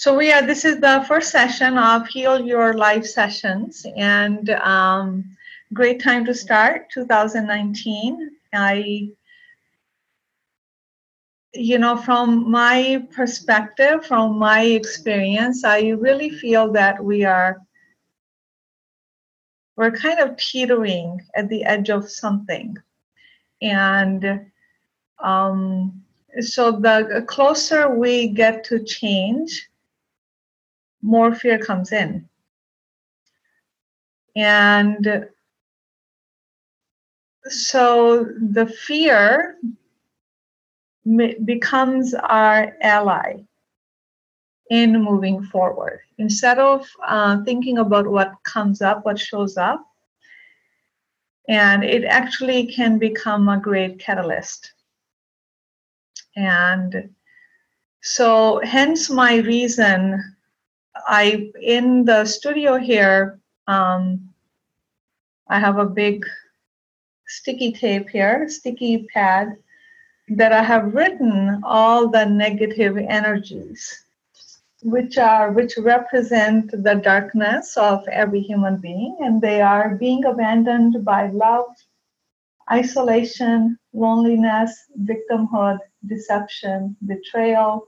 [0.00, 0.40] So we are.
[0.40, 5.36] This is the first session of Heal Your Life sessions, and um,
[5.74, 8.30] great time to start 2019.
[8.54, 9.10] I,
[11.52, 17.60] you know, from my perspective, from my experience, I really feel that we are
[19.76, 22.74] we're kind of teetering at the edge of something,
[23.60, 24.46] and
[25.22, 26.02] um,
[26.40, 29.69] so the closer we get to change
[31.02, 32.28] more fear comes in.
[34.36, 35.28] And
[37.44, 39.56] so the fear
[41.44, 43.40] becomes our ally
[44.70, 46.00] in moving forward.
[46.18, 49.84] Instead of uh, thinking about what comes up, what shows up,
[51.48, 54.72] and it actually can become a great catalyst.
[56.36, 57.10] And
[58.02, 60.36] so, hence my reason
[60.94, 64.30] I in the studio here, um,
[65.48, 66.24] I have a big
[67.26, 69.56] sticky tape here, sticky pad
[70.28, 74.04] that I have written all the negative energies,
[74.82, 81.04] which are which represent the darkness of every human being, and they are being abandoned
[81.04, 81.68] by love,
[82.70, 87.86] isolation, loneliness, victimhood, deception, betrayal,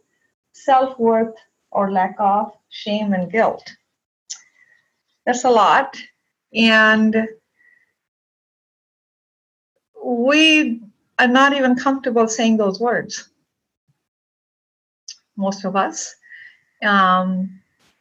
[0.53, 1.35] self-worth,
[1.73, 3.65] or lack of shame and guilt.
[5.27, 5.97] That's a lot.
[6.55, 7.29] And
[10.05, 10.81] we
[11.19, 13.29] are not even comfortable saying those words.
[15.37, 16.15] Most of us.
[16.83, 17.61] Um,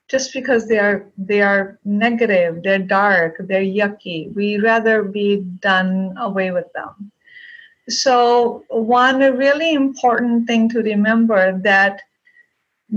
[0.09, 4.33] just because they are they are negative, they're dark, they're yucky.
[4.35, 7.11] We rather be done away with them.
[7.87, 12.01] So one really important thing to remember that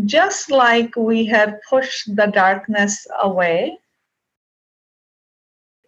[0.05, 3.79] just like we had pushed the darkness away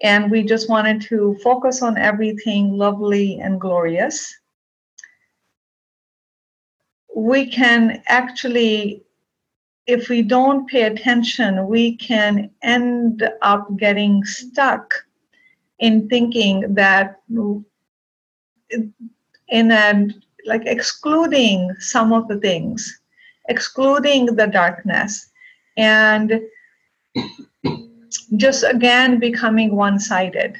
[0.02, 4.32] and we just wanted to focus on everything lovely and glorious,
[7.14, 9.02] we can actually,
[9.86, 14.94] if we don't pay attention, we can end up getting stuck
[15.78, 17.20] in thinking that
[19.48, 20.08] in a
[20.44, 23.00] like excluding some of the things
[23.48, 25.30] excluding the darkness
[25.76, 26.40] and
[28.36, 30.56] just again becoming one sided.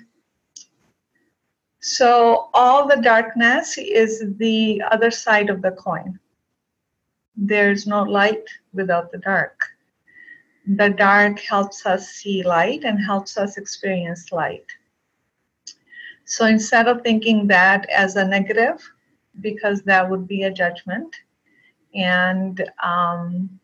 [1.80, 6.19] So, all the darkness is the other side of the coin.
[7.36, 9.60] There's no light without the dark.
[10.66, 14.66] The dark helps us see light and helps us experience light.
[16.24, 18.82] So, instead of thinking that as a negative,
[19.41, 21.14] because that would be a judgment,
[21.96, 23.58] and um,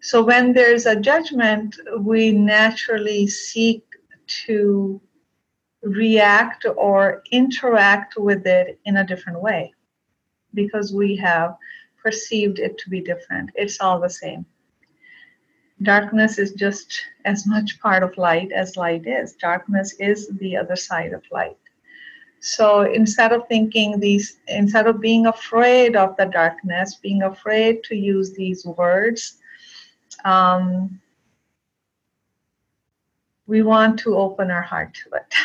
[0.00, 3.84] so when there's a judgment, we naturally seek
[4.46, 5.00] to
[5.82, 9.72] react or interact with it in a different way
[10.54, 11.56] because we have
[12.02, 13.50] perceived it to be different.
[13.54, 14.44] It's all the same.
[15.82, 19.34] Darkness is just as much part of light as light is.
[19.34, 21.56] Darkness is the other side of light.
[22.42, 27.94] So instead of thinking these, instead of being afraid of the darkness, being afraid to
[27.94, 29.38] use these words,
[30.24, 31.00] um,
[33.46, 35.34] we want to open our heart to it.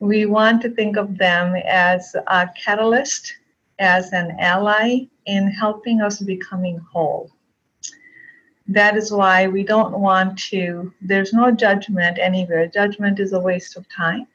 [0.00, 3.32] We want to think of them as a catalyst,
[3.78, 7.30] as an ally in helping us becoming whole.
[8.68, 12.66] That is why we don't want to, there's no judgment anywhere.
[12.66, 14.26] Judgment is a waste of time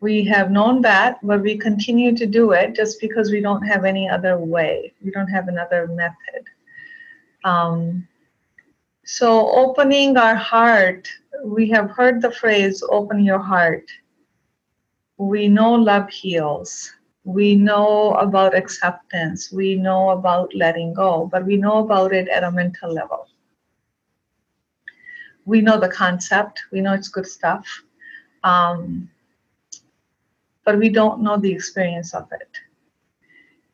[0.00, 3.84] we have known that, but we continue to do it just because we don't have
[3.84, 4.92] any other way.
[5.04, 6.44] We don't have another method.
[7.44, 8.06] Um,
[9.04, 11.08] so, opening our heart,
[11.44, 13.90] we have heard the phrase open your heart.
[15.16, 16.92] We know love heals.
[17.24, 19.50] We know about acceptance.
[19.50, 23.26] We know about letting go, but we know about it at a mental level.
[25.44, 27.66] We know the concept, we know it's good stuff.
[28.44, 29.08] Um,
[30.68, 32.52] but we don't know the experience of it.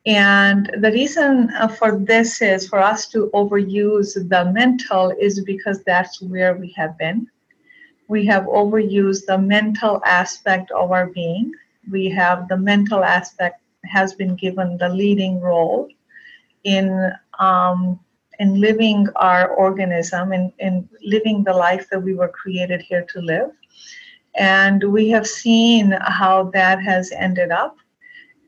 [0.05, 5.83] And the reason uh, for this is for us to overuse the mental is because
[5.83, 7.27] that's where we have been.
[8.07, 11.51] We have overused the mental aspect of our being.
[11.91, 15.89] We have the mental aspect has been given the leading role
[16.63, 17.99] in um,
[18.39, 23.19] in living our organism and in living the life that we were created here to
[23.19, 23.51] live.
[24.37, 27.77] And we have seen how that has ended up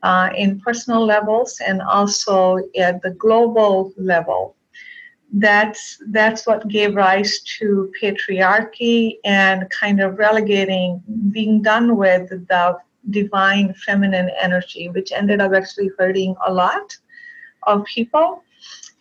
[0.02, 4.54] uh, in personal levels and also at the global level.
[5.32, 12.78] That's that's what gave rise to patriarchy and kind of relegating being done with the
[13.10, 16.96] divine feminine energy which ended up actually hurting a lot
[17.64, 18.42] of people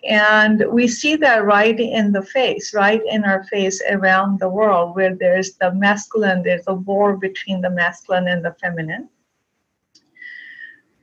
[0.07, 4.95] and we see that right in the face right in our face around the world
[4.95, 9.09] where there's the masculine there's a war between the masculine and the feminine.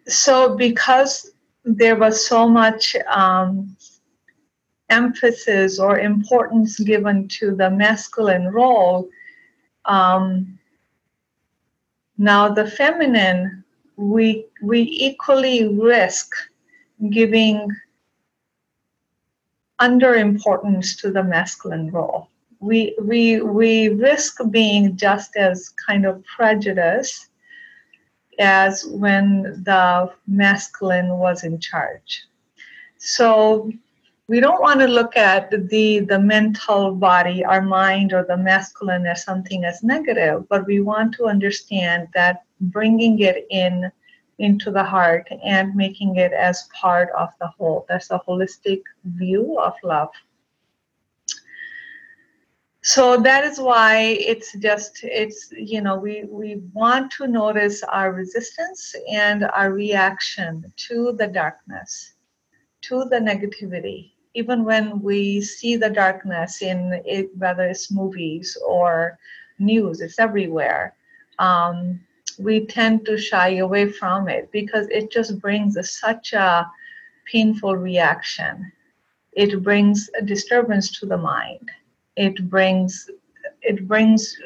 [0.07, 1.31] So because
[1.65, 3.77] there was so much um,
[4.91, 9.09] emphasis or importance given to the masculine role,
[9.87, 10.59] um,
[12.19, 13.65] now the feminine,
[13.97, 16.31] we we equally risk
[17.11, 17.69] giving
[19.79, 22.29] under importance to the masculine role.
[22.61, 27.29] We we we risk being just as kind of prejudiced
[28.39, 32.25] as when the masculine was in charge.
[32.99, 33.71] So
[34.27, 39.07] we don't want to look at the the mental body our mind or the masculine
[39.07, 43.91] as something as negative but we want to understand that bringing it in
[44.39, 47.87] into the heart and making it as part of the whole.
[47.89, 50.11] That's a holistic view of love.
[52.83, 58.13] So that is why it's just it's you know we we want to notice our
[58.13, 62.15] resistance and our reaction to the darkness
[62.83, 64.13] to the negativity.
[64.35, 69.19] Even when we see the darkness in it, whether it's movies or
[69.59, 70.95] news, it's everywhere.
[71.39, 72.01] Um,
[72.39, 76.67] we tend to shy away from it because it just brings such a
[77.31, 78.71] painful reaction.
[79.33, 81.71] It brings a disturbance to the mind.
[82.17, 83.11] It brings
[83.63, 84.37] it brings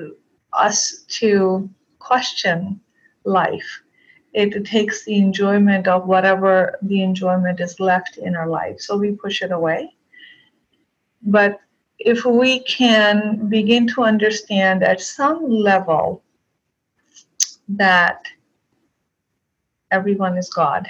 [0.52, 1.69] us to
[1.99, 2.81] question
[3.25, 3.82] life
[4.32, 8.81] it takes the enjoyment of whatever the enjoyment is left in our life.
[8.81, 9.90] So we push it away.
[11.23, 11.61] But
[11.99, 16.23] if we can begin to understand at some level
[17.69, 18.25] that
[19.91, 20.88] everyone is God,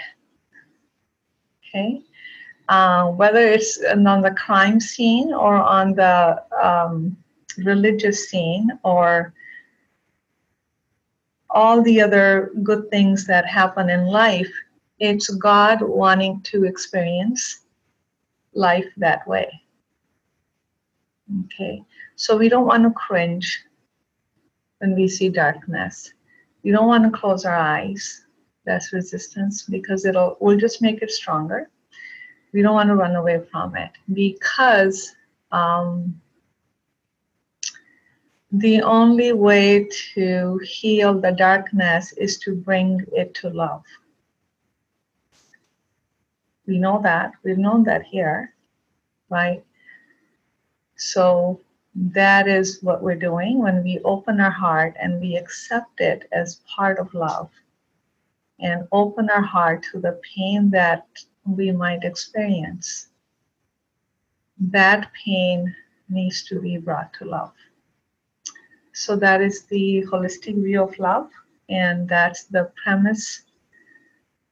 [1.69, 2.03] okay,
[2.69, 7.17] uh, whether it's on the crime scene or on the um,
[7.65, 9.33] religious scene or
[11.51, 14.51] all the other good things that happen in life,
[14.99, 17.65] it's God wanting to experience
[18.53, 19.49] life that way.
[21.45, 21.83] Okay,
[22.17, 23.65] so we don't want to cringe
[24.79, 26.13] when we see darkness.
[26.63, 28.25] We don't want to close our eyes.
[28.65, 31.71] That's resistance because it'll will just make it stronger.
[32.53, 35.15] We don't want to run away from it because
[35.53, 36.21] um,
[38.53, 43.85] the only way to heal the darkness is to bring it to love.
[46.67, 47.33] We know that.
[47.43, 48.55] We've known that here,
[49.31, 49.65] right?
[50.97, 51.61] So
[51.95, 56.61] that is what we're doing when we open our heart and we accept it as
[56.77, 57.51] part of love
[58.61, 61.07] and open our heart to the pain that
[61.47, 63.09] we might experience.
[64.59, 65.75] That pain
[66.09, 67.53] needs to be brought to love.
[68.93, 71.31] So that is the holistic view of love,
[71.69, 73.43] and that's the premise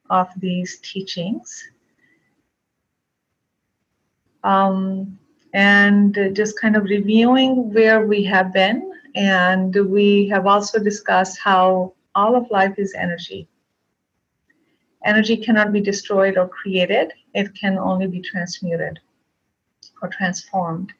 [0.08, 1.64] of these teachings.
[4.44, 5.18] Um,
[5.56, 11.94] and just kind of reviewing where we have been, and we have also discussed how
[12.14, 13.48] all of life is energy.
[15.06, 19.00] Energy cannot be destroyed or created, it can only be transmuted
[20.02, 20.92] or transformed.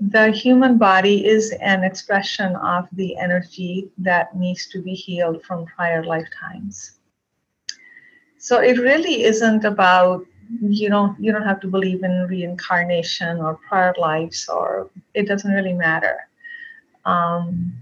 [0.00, 5.66] the human body is an expression of the energy that needs to be healed from
[5.66, 6.92] prior lifetimes.
[8.38, 10.24] So it really isn't about
[10.60, 15.52] you don't you don't have to believe in reincarnation or prior lives or it doesn't
[15.52, 16.28] really matter.
[17.04, 17.72] Um,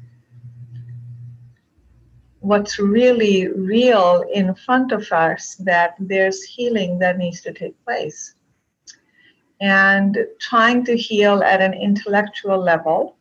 [2.41, 8.35] what's really real in front of us that there's healing that needs to take place
[9.61, 13.18] and trying to heal at an intellectual level,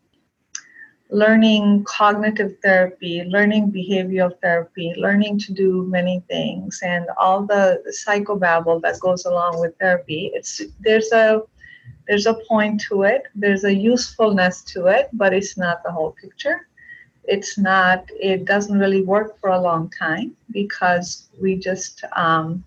[1.10, 8.82] learning cognitive therapy, learning behavioral therapy, learning to do many things, and all the psychobabble
[8.82, 10.32] that goes along with therapy.
[10.34, 11.42] It's there's a
[12.08, 16.12] there's a point to it, there's a usefulness to it, but it's not the whole
[16.12, 16.68] picture.
[17.24, 18.06] It's not.
[18.20, 22.64] It doesn't really work for a long time because we just um,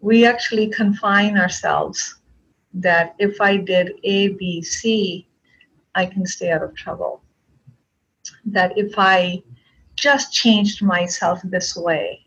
[0.00, 2.16] we actually confine ourselves
[2.74, 5.26] that if I did A, B, C,
[5.94, 7.22] I can stay out of trouble.
[8.44, 9.42] That if I
[9.96, 12.26] just changed myself this way,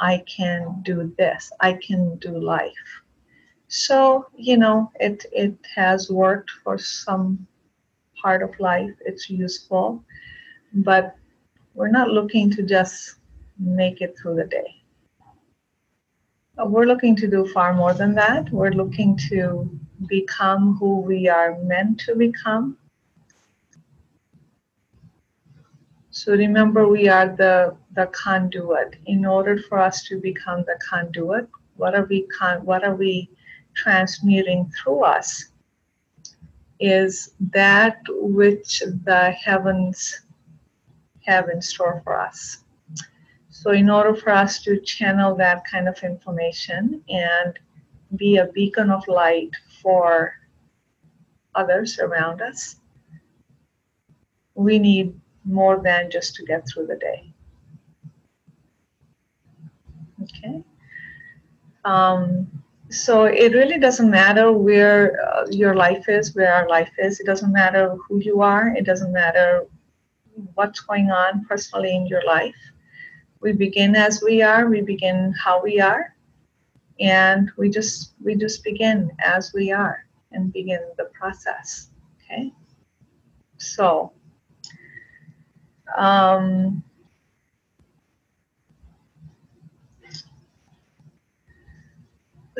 [0.00, 1.50] I can do this.
[1.60, 3.02] I can do life.
[3.68, 7.46] So, you know, it, it has worked for some
[8.20, 8.90] part of life.
[9.04, 10.04] It's useful,
[10.74, 11.16] but
[11.74, 13.16] we're not looking to just
[13.58, 14.82] make it through the day.
[16.58, 18.50] Uh, we're looking to do far more than that.
[18.50, 19.70] We're looking to
[20.06, 22.76] become who we are meant to become.
[26.12, 28.96] So remember, we are the, the conduit.
[29.06, 33.30] In order for us to become the conduit, what are we con- what are we
[33.74, 35.46] transmuting through us?
[36.78, 40.22] Is that which the heavens
[41.26, 42.64] have in store for us.
[43.48, 47.58] So, in order for us to channel that kind of information and
[48.16, 49.50] be a beacon of light
[49.82, 50.34] for
[51.54, 52.76] others around us,
[54.54, 55.14] we need
[55.44, 57.32] more than just to get through the day.
[60.22, 60.62] Okay.
[61.84, 62.48] Um,
[62.90, 67.18] so it really doesn't matter where uh, your life is, where our life is.
[67.18, 68.68] It doesn't matter who you are.
[68.68, 69.66] It doesn't matter
[70.54, 72.54] what's going on personally in your life
[73.42, 76.14] we begin as we are we begin how we are
[77.00, 82.52] and we just we just begin as we are and begin the process okay
[83.58, 84.12] so
[85.96, 86.82] um,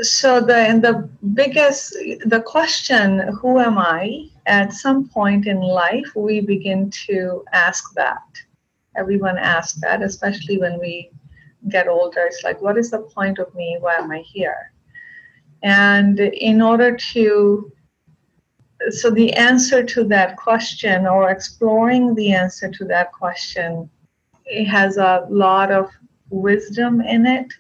[0.01, 1.93] so the the biggest
[2.27, 8.23] the question who am i at some point in life we begin to ask that
[8.95, 11.11] everyone asks that, especially when we
[11.69, 12.25] get older.
[12.25, 13.79] It's like, what is the point of me?
[13.81, 14.73] Why am I here?
[15.63, 17.73] And in order to,
[18.91, 23.89] so the answer to that question or exploring the answer to that question,
[24.45, 25.91] it has a lot of
[26.31, 27.53] wisdom in it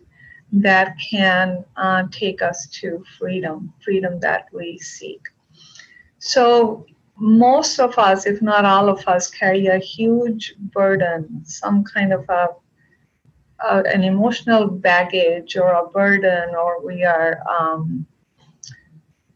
[0.52, 5.20] that can uh, take us to freedom, freedom that we seek.
[6.18, 6.86] So
[7.16, 12.28] most of us, if not all of us, carry a huge burden, some kind of
[12.28, 12.48] a,
[13.64, 18.06] a an emotional baggage or a burden, or we are um,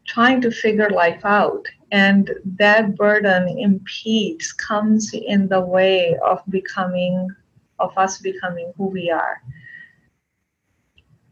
[0.05, 1.65] trying to figure life out.
[1.91, 7.29] And that burden impedes, comes in the way of becoming,
[7.79, 9.41] of us becoming who we are.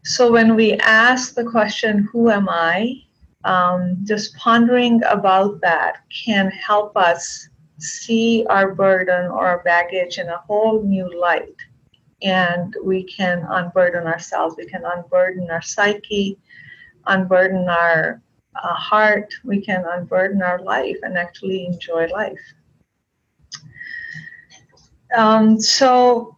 [0.04, 3.02] So when we ask the question, Who am I?
[3.46, 7.48] um, just pondering about that can help us
[7.78, 11.54] see our burden or our baggage in a whole new light.
[12.22, 16.38] And we can unburden ourselves, we can unburden our psyche,
[17.06, 18.20] unburden our
[18.62, 22.40] uh, heart, we can unburden our life and actually enjoy life.
[25.16, 26.36] Um, so,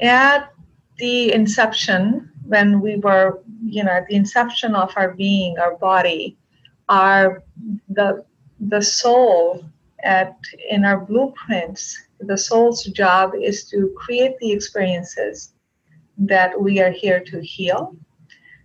[0.00, 0.52] at
[0.98, 6.36] the inception, when we were, you know, at the inception of our being, our body,
[6.88, 7.42] our
[7.88, 8.24] the
[8.60, 9.64] the soul
[10.02, 10.36] at
[10.68, 15.52] in our blueprints, the soul's job is to create the experiences
[16.20, 17.96] that we are here to heal.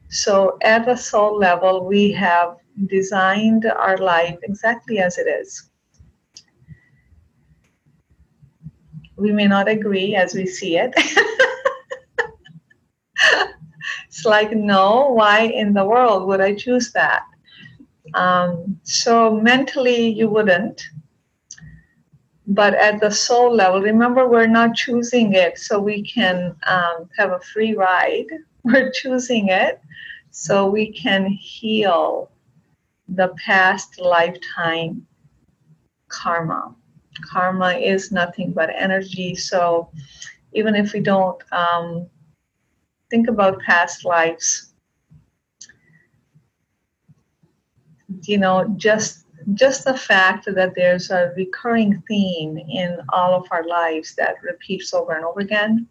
[0.09, 2.57] So at the soul level, we have
[2.87, 5.69] designed our life exactly as it is.
[9.15, 10.93] We may not agree as we see it.
[14.05, 17.23] it's like, no, why in the world would I choose that?
[18.13, 20.81] Um, so mentally, you wouldn't.
[22.47, 27.31] But at the soul level, remember, we're not choosing it so we can um, have
[27.31, 28.27] a free ride.
[28.63, 29.79] We're choosing it
[30.31, 32.31] so we can heal
[33.07, 35.05] the past lifetime
[36.07, 36.73] karma.
[37.31, 39.35] Karma is nothing but energy.
[39.35, 39.91] So
[40.53, 42.07] even if we don't um,
[43.11, 44.73] think about past lives
[48.23, 53.65] you know just just the fact that there's a recurring theme in all of our
[53.67, 55.87] lives that repeats over and over again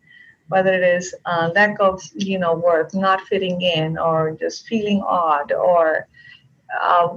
[0.48, 5.02] whether it is uh, lack of you know worth not fitting in or just feeling
[5.02, 6.06] odd or
[6.82, 7.16] uh,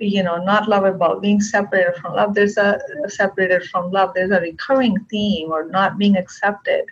[0.00, 2.34] you know not love about being separated from love.
[2.34, 4.12] There's a separated from love.
[4.14, 6.84] There's a recurring theme or not being accepted.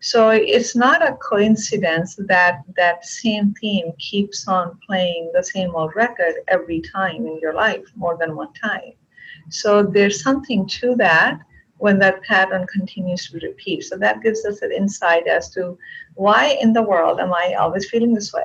[0.00, 5.94] So it's not a coincidence that that same theme keeps on playing the same old
[5.94, 8.92] record every time in your life more than one time.
[9.48, 11.40] So there's something to that
[11.78, 13.84] when that pattern continues to repeat.
[13.84, 15.76] So that gives us an insight as to
[16.14, 18.44] why in the world am i always feeling this way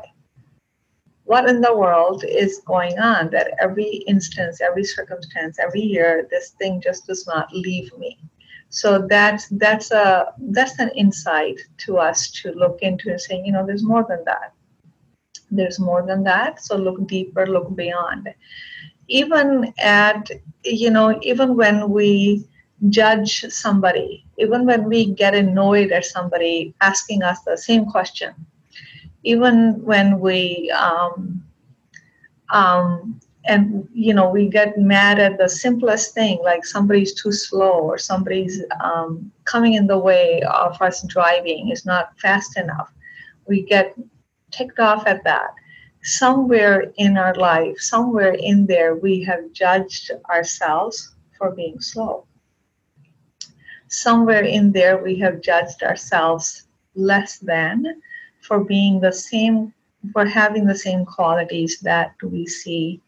[1.30, 6.56] what in the world is going on that every instance, every circumstance, every year, this
[6.58, 8.18] thing just does not leave me?
[8.70, 13.52] So that's that's a that's an insight to us to look into and saying, you
[13.52, 14.54] know, there's more than that.
[15.52, 16.64] There's more than that.
[16.64, 18.34] So look deeper, look beyond.
[19.08, 20.32] Even at
[20.64, 22.44] you know, even when we
[22.90, 28.34] judge somebody, even when we get annoyed at somebody asking us the same question,
[29.24, 31.44] even when we um,
[32.52, 37.80] um, and you know we get mad at the simplest thing like somebody's too slow
[37.80, 42.92] or somebody's um, coming in the way of us driving is not fast enough.
[43.48, 43.96] We get
[44.52, 45.52] ticked off at that.
[46.02, 52.26] Somewhere in our life somewhere in there we have judged ourselves for being slow.
[53.88, 58.02] Somewhere in there we have judged ourselves less than
[58.50, 59.74] for being the same
[60.14, 63.02] for having the same qualities that we see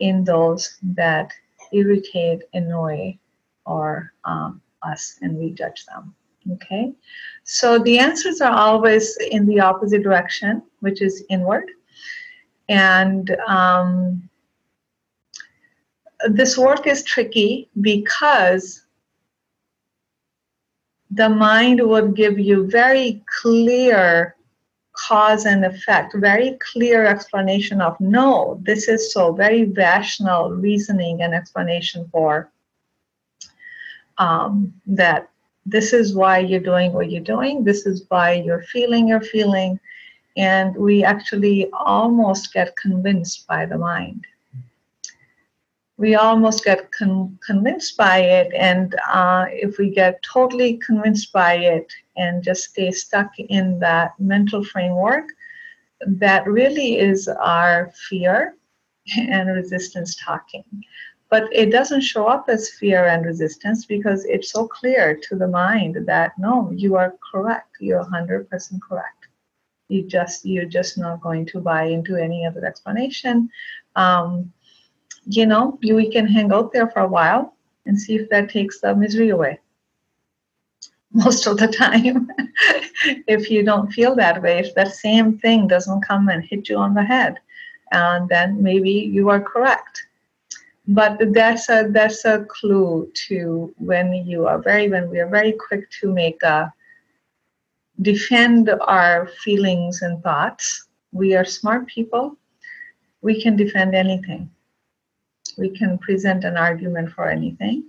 [0.00, 1.30] in those that
[1.72, 3.16] irritate, annoy,
[3.66, 6.14] or um, us, and we judge them.
[6.52, 6.92] Okay,
[7.44, 11.70] so the answers are always in the opposite direction, which is inward.
[12.68, 14.28] And um,
[16.28, 18.82] this work is tricky because
[21.10, 24.34] the mind would give you very clear
[24.94, 31.34] cause and effect, very clear explanation of no, this is so, very rational reasoning and
[31.34, 32.50] explanation for
[34.18, 35.28] um, that
[35.66, 39.80] this is why you're doing what you're doing, this is why you're feeling you're feeling,
[40.36, 44.26] and we actually almost get convinced by the mind
[45.96, 48.52] we almost get con- convinced by it.
[48.54, 54.12] And uh, if we get totally convinced by it and just stay stuck in that
[54.18, 55.26] mental framework,
[56.06, 58.56] that really is our fear
[59.16, 60.64] and resistance talking.
[61.30, 65.48] But it doesn't show up as fear and resistance because it's so clear to the
[65.48, 67.76] mind that no, you are correct.
[67.80, 68.48] You're 100%
[68.86, 69.28] correct.
[69.88, 73.50] You just you're just not going to buy into any other explanation.
[73.96, 74.52] Um,
[75.26, 77.54] you know, you, we can hang out there for a while
[77.86, 79.58] and see if that takes the misery away.
[81.12, 82.28] Most of the time,
[83.26, 86.76] if you don't feel that way, if that same thing doesn't come and hit you
[86.76, 87.38] on the head,
[87.92, 90.06] and then maybe you are correct.
[90.86, 95.52] But that's a that's a clue to when you are very when we are very
[95.52, 96.72] quick to make a
[98.02, 100.88] defend our feelings and thoughts.
[101.12, 102.36] We are smart people.
[103.22, 104.50] We can defend anything
[105.56, 107.84] we can present an argument for anything.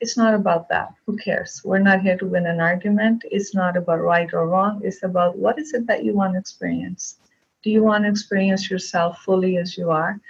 [0.00, 0.94] It's not about that.
[1.06, 1.62] Who cares?
[1.64, 3.22] We're not here to win an argument.
[3.30, 4.80] It's not about right or wrong.
[4.82, 7.18] It's about what is it that you want to experience.
[7.62, 10.20] Do you want to experience yourself fully as you are?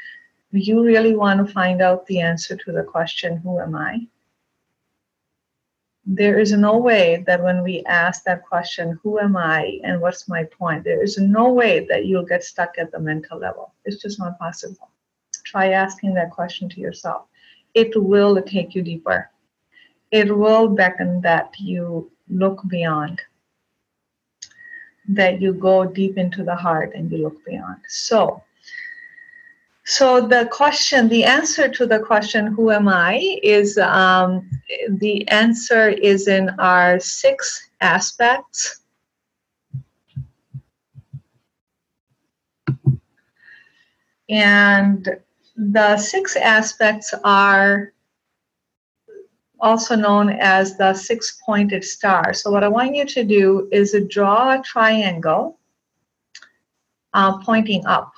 [0.52, 4.06] Do you really want to find out the answer to the question, Who am I?
[6.04, 10.28] There is no way that when we ask that question, Who am I and what's
[10.28, 10.84] my point?
[10.84, 13.72] There is no way that you'll get stuck at the mental level.
[13.86, 14.91] It's just not possible
[15.52, 17.26] try asking that question to yourself.
[17.74, 19.30] It will take you deeper.
[20.10, 23.20] It will beckon that you look beyond,
[25.08, 27.80] that you go deep into the heart and you look beyond.
[27.88, 28.42] So,
[29.84, 34.48] so the question, the answer to the question, "Who am I?" is um,
[34.88, 38.80] the answer is in our six aspects.
[44.28, 45.08] And
[45.56, 47.92] the six aspects are
[49.60, 52.34] also known as the six pointed star.
[52.34, 55.58] So, what I want you to do is draw a triangle
[57.14, 58.12] uh, pointing up.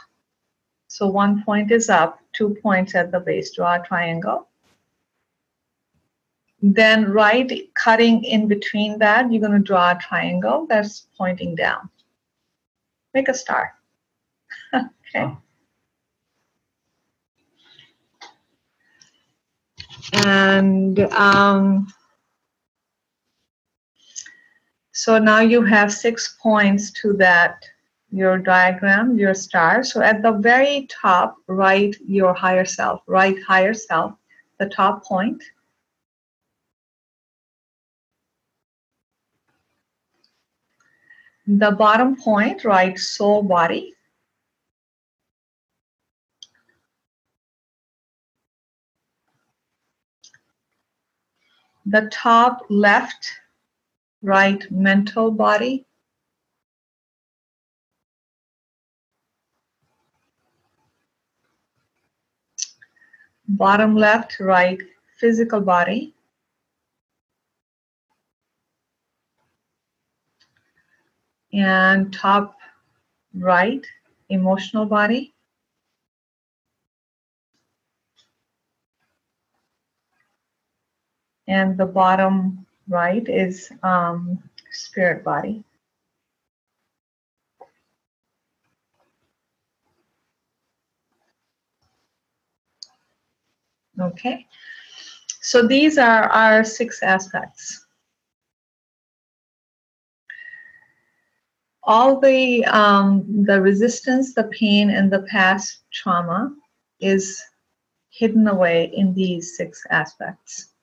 [0.89, 3.55] So, one point is up, two points at the base.
[3.55, 4.49] Draw a triangle.
[6.63, 11.91] Then, right cutting in between that, you're going to draw a triangle that's pointing down.
[13.13, 13.75] Make a star.
[14.75, 14.87] okay.
[15.17, 15.37] Oh.
[20.13, 21.87] And um,
[24.93, 27.65] so now you have six points to that,
[28.11, 29.83] your diagram, your star.
[29.83, 34.15] So at the very top, write your higher self, write higher self,
[34.59, 35.43] the top point.
[41.47, 43.94] The bottom point, write soul body.
[51.87, 53.31] the top left,
[54.23, 55.85] write mental body.
[63.47, 64.81] Bottom left, write
[65.19, 66.15] physical body.
[71.53, 72.57] And top
[73.35, 73.87] right
[74.29, 75.34] emotional body.
[81.47, 85.65] And the bottom right is um, spirit body.
[94.01, 94.47] Okay,
[95.41, 97.87] so these are our six aspects.
[101.85, 106.53] All the um, the resistance, the pain, and the past trauma
[106.99, 107.41] is
[108.11, 110.74] hidden away in these six aspects.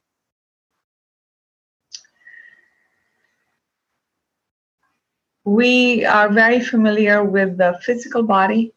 [5.43, 8.73] We are very familiar with the physical body,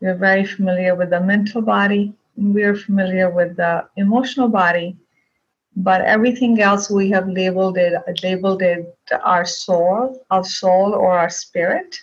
[0.00, 2.14] we're very familiar with the mental body.
[2.36, 4.96] We're familiar with the emotional body.
[5.76, 11.30] But everything else we have labeled it labeled it our soul, our soul or our
[11.30, 11.98] spirit.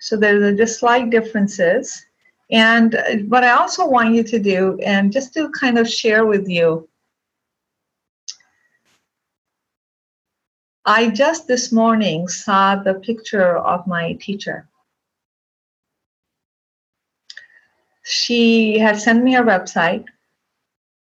[0.00, 2.04] So there's just slight differences.
[2.50, 6.26] And uh, what I also want you to do, and just to kind of share
[6.26, 6.88] with you,
[10.84, 14.68] I just this morning saw the picture of my teacher.
[18.02, 20.04] she had sent me her website.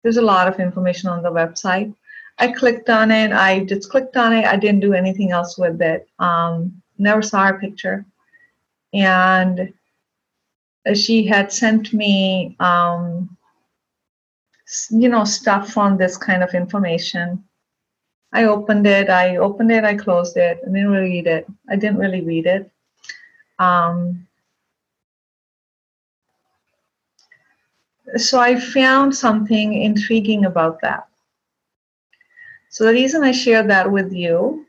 [0.03, 1.93] There's a lot of information on the website.
[2.37, 3.31] I clicked on it.
[3.31, 4.45] I just clicked on it.
[4.45, 6.07] I didn't do anything else with it.
[6.19, 8.05] Um, never saw her picture.
[8.93, 9.73] And
[10.95, 13.37] she had sent me, um,
[14.89, 17.43] you know, stuff on this kind of information.
[18.33, 19.09] I opened it.
[19.09, 19.83] I opened it.
[19.83, 20.59] I closed it.
[20.61, 21.47] I didn't really read it.
[21.69, 22.69] I didn't really read it.
[23.59, 24.27] Um,
[28.17, 31.07] so I found something intriguing about that.
[32.69, 34.65] So the reason I share that with you,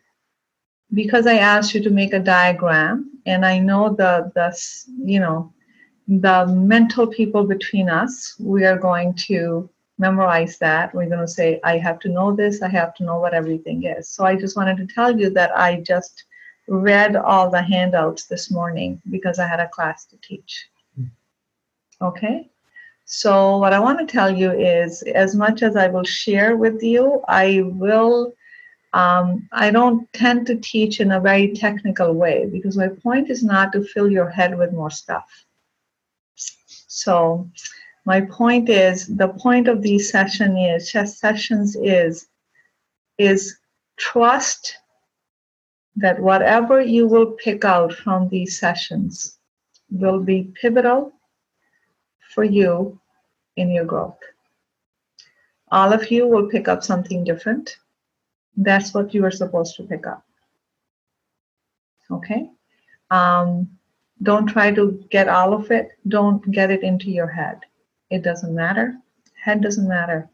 [0.95, 4.57] because I asked you to make a diagram, and I know the the
[5.05, 5.53] you know
[6.07, 10.95] the mental people between us, we are going to memorize that.
[10.95, 13.85] We're going to say, I have to know this, I have to know what everything
[13.85, 14.09] is.
[14.09, 16.25] So I just wanted to tell you that I just
[16.69, 20.69] read all the handouts this morning because I had a class to teach.
[20.97, 21.05] Hmm.
[22.03, 22.51] Okay?
[23.09, 26.83] So, what I want to tell you is as much as I will share with
[26.83, 28.35] you, I will.
[28.93, 33.45] Um, I don't tend to teach in a very technical way because my point is
[33.45, 35.45] not to fill your head with more stuff.
[36.35, 37.49] So,
[38.07, 42.29] my point is the point of these session is sessions is
[43.19, 43.59] is
[43.97, 44.77] trust
[45.97, 49.39] that whatever you will pick out from these sessions
[49.91, 51.13] will be pivotal
[52.35, 53.01] for you
[53.57, 54.19] in your growth.
[55.73, 57.77] All of you will pick up something different.
[58.57, 60.25] That's what you are supposed to pick up.
[62.11, 62.51] Okay?
[63.11, 63.69] Um,
[64.23, 65.89] don't try to get all of it.
[66.07, 67.61] Don't get it into your head.
[68.11, 68.97] It doesn't matter.
[69.43, 70.29] Head doesn't matter.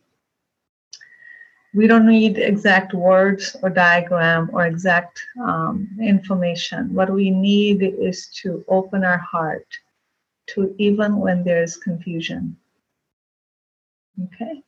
[1.74, 6.92] We don't need exact words or diagram or exact um, information.
[6.92, 9.66] What we need is to open our heart
[10.48, 12.56] to even when there's confusion.
[14.24, 14.62] Okay.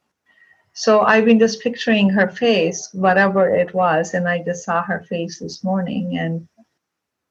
[0.72, 5.04] So I've been just picturing her face, whatever it was, and I just saw her
[5.08, 6.48] face this morning, and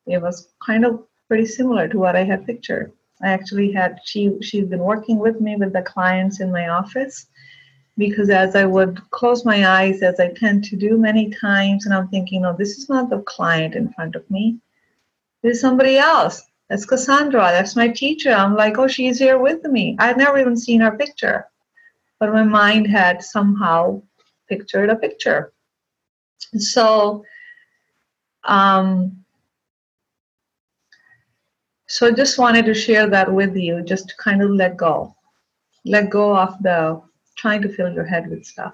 [0.06, 2.94] it was kind of pretty similar to what I had pictured.
[3.24, 7.28] I actually had she she's been working with me with the clients in my office
[7.98, 11.94] because as I would close my eyes, as I tend to do many times, and
[11.94, 14.58] I'm thinking, no, this is not the client in front of me.
[15.44, 16.42] This is somebody else.
[16.70, 17.50] That's Cassandra.
[17.52, 18.32] That's my teacher.
[18.32, 19.96] I'm like, oh, she's here with me.
[20.00, 21.46] I'd never even seen her picture.
[22.20, 24.02] But my mind had somehow
[24.50, 25.54] pictured a picture.
[26.58, 27.24] So,
[28.44, 29.23] um,
[31.94, 35.16] so just wanted to share that with you, just to kind of let go.
[35.86, 37.00] Let go of the
[37.36, 38.74] trying to fill your head with stuff.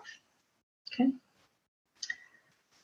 [0.87, 1.11] Okay?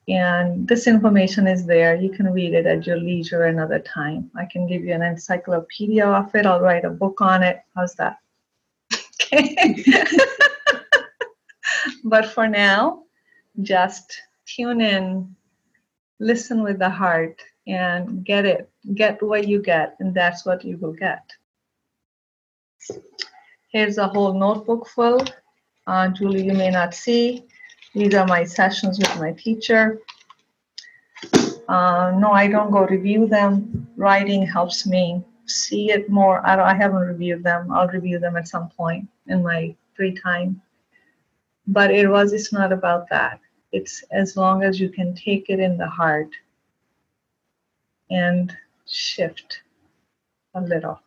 [0.09, 1.95] And this information is there.
[1.95, 4.29] You can read it at your leisure another time.
[4.35, 6.45] I can give you an encyclopedia of it.
[6.45, 7.61] I'll write a book on it.
[7.73, 8.17] How's that?
[9.21, 9.85] Okay.
[12.03, 13.03] but for now,
[13.61, 15.33] just tune in,
[16.19, 18.69] listen with the heart, and get it.
[18.93, 21.23] Get what you get, and that's what you will get.
[23.69, 25.21] Here's a whole notebook full.
[25.87, 27.45] Uh, Julie, you may not see.
[27.93, 29.99] These are my sessions with my teacher.
[31.67, 33.87] Uh, no, I don't go review them.
[33.95, 36.45] Writing helps me see it more.
[36.45, 37.71] I, I haven't reviewed them.
[37.71, 40.61] I'll review them at some point in my free time.
[41.67, 43.39] But it was, it's not about that.
[43.71, 46.29] It's as long as you can take it in the heart
[48.09, 48.55] and
[48.87, 49.61] shift
[50.53, 50.99] a little.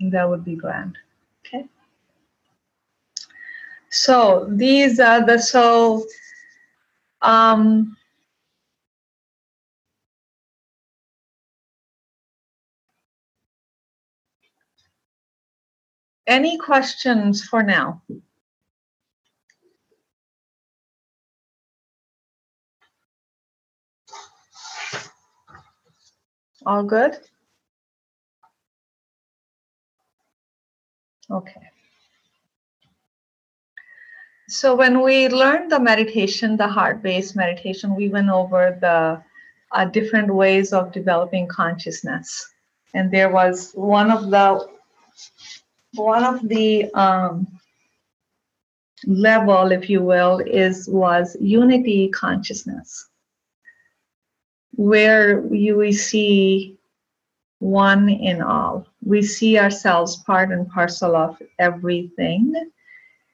[0.00, 0.98] That would be grand.
[1.46, 1.66] Okay.
[3.90, 6.06] So these are the so
[7.20, 7.96] um
[16.26, 18.02] any questions for now?
[26.64, 27.16] All good?
[31.30, 31.60] Okay.
[34.48, 39.22] So when we learned the meditation, the heart-based meditation, we went over the
[39.72, 42.52] uh, different ways of developing consciousness.
[42.94, 44.68] And there was one of the
[45.94, 47.46] one of the um,
[49.06, 53.08] level, if you will, is was unity consciousness
[54.72, 56.78] where we see
[57.58, 58.86] one in all.
[59.04, 62.54] We see ourselves part and parcel of everything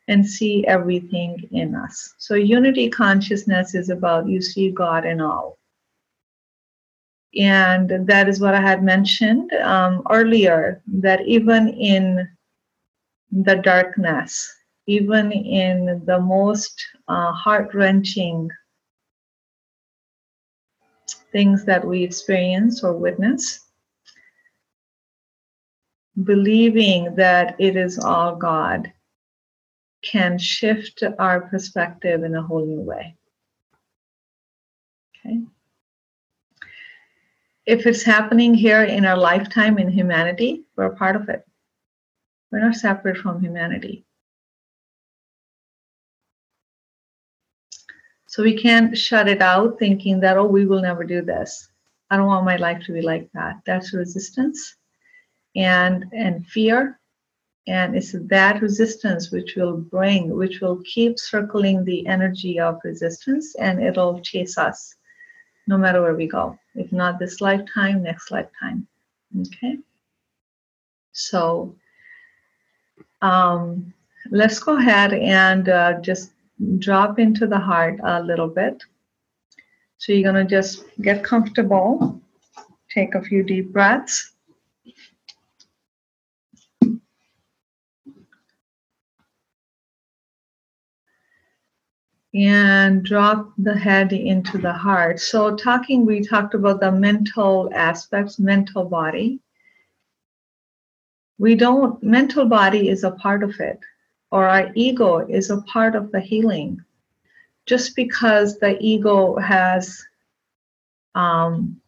[0.08, 2.14] and see everything in us.
[2.18, 5.58] So, unity consciousness is about you see God in all.
[7.38, 12.28] And that is what I had mentioned um, earlier that even in
[13.30, 14.50] the darkness,
[14.86, 18.50] even in the most uh, heart wrenching
[21.38, 23.60] things that we experience or witness,
[26.24, 28.92] believing that it is all God
[30.02, 33.14] can shift our perspective in a whole new way.
[35.14, 35.42] Okay.
[37.66, 41.46] If it's happening here in our lifetime in humanity, we're part of it.
[42.50, 44.04] We're not separate from humanity.
[48.38, 51.70] So we can't shut it out thinking that, oh, we will never do this.
[52.08, 53.56] I don't want my life to be like that.
[53.66, 54.76] That's resistance
[55.56, 57.00] and and fear.
[57.66, 63.56] And it's that resistance which will bring, which will keep circling the energy of resistance
[63.56, 64.94] and it'll chase us
[65.66, 66.56] no matter where we go.
[66.76, 68.86] If not this lifetime, next lifetime.
[69.40, 69.78] Okay.
[71.10, 71.74] So
[73.20, 73.92] um,
[74.30, 76.30] let's go ahead and uh, just
[76.78, 78.82] drop into the heart a little bit.
[79.98, 82.20] So you're going to just get comfortable,
[82.88, 84.32] take a few deep breaths.
[92.34, 95.18] And drop the head into the heart.
[95.18, 99.40] So, talking, we talked about the mental aspects, mental body.
[101.38, 103.80] We don't, mental body is a part of it
[104.30, 106.82] or our ego is a part of the healing.
[107.66, 110.02] Just because the ego has
[111.14, 111.80] um,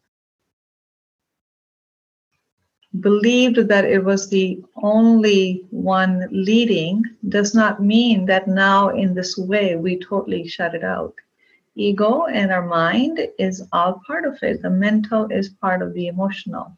[2.99, 9.37] believed that it was the only one leading does not mean that now in this
[9.37, 11.15] way we totally shut it out.
[11.75, 14.61] Ego and our mind is all part of it.
[14.61, 16.77] The mental is part of the emotional.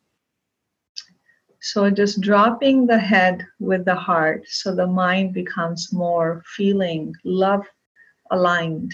[1.65, 7.65] So just dropping the head with the heart so the mind becomes more feeling, love
[8.31, 8.93] aligned.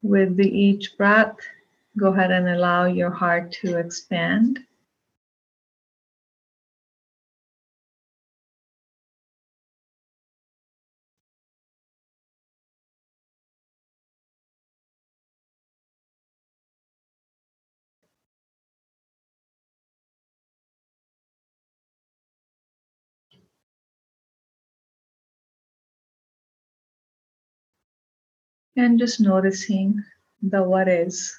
[0.00, 1.36] With the each breath,
[1.98, 4.60] go ahead and allow your heart to expand.
[28.80, 30.02] And just noticing
[30.42, 31.34] the what is.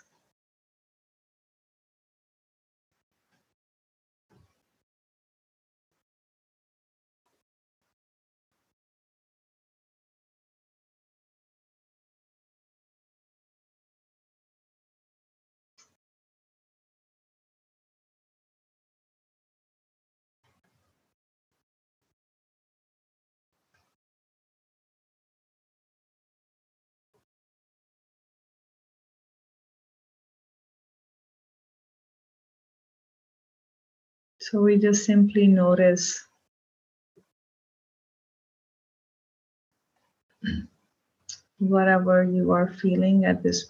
[34.41, 36.25] So we just simply notice
[41.59, 43.65] whatever you are feeling at this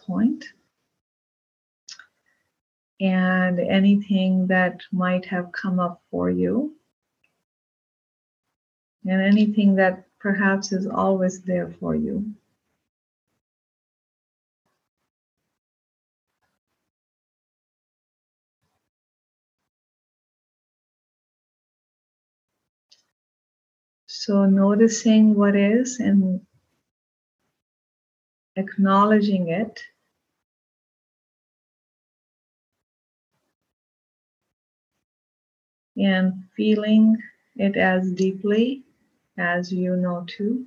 [3.01, 6.73] and anything that might have come up for you,
[9.05, 12.33] and anything that perhaps is always there for you.
[24.23, 26.45] So, noticing what is and
[28.55, 29.81] acknowledging it.
[35.97, 37.17] And feeling
[37.55, 38.83] it as deeply
[39.39, 40.65] as you know to.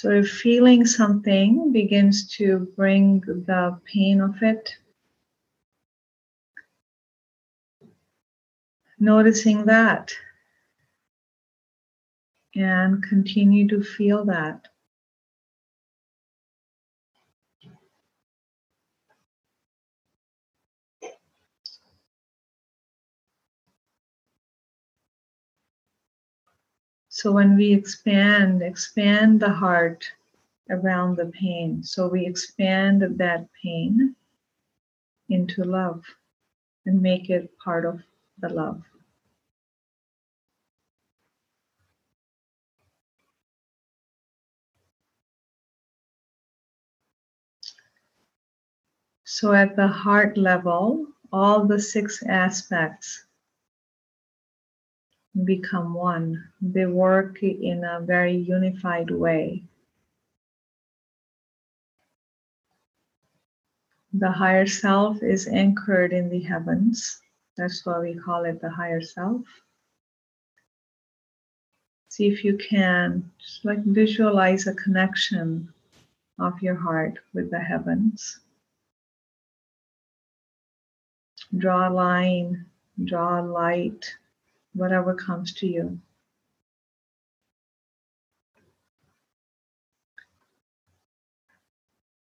[0.00, 4.76] So feeling something begins to bring the pain of it,
[9.00, 10.12] noticing that
[12.54, 14.68] and continue to feel that.
[27.18, 30.08] So when we expand, expand the heart
[30.70, 31.82] around the pain.
[31.82, 34.14] So we expand that pain
[35.28, 36.04] into love
[36.86, 38.00] and make it part of
[38.38, 38.84] the love.
[49.24, 53.24] So at the heart level, all the six aspects
[55.44, 56.42] become one.
[56.60, 59.62] They work in a very unified way.
[64.12, 67.20] The higher self is anchored in the heavens.
[67.56, 69.42] That's why we call it the higher self.
[72.08, 75.72] See if you can just like visualize a connection
[76.38, 78.40] of your heart with the heavens.
[81.56, 82.66] Draw a line,
[83.04, 84.16] draw a light
[84.78, 85.98] whatever comes to you.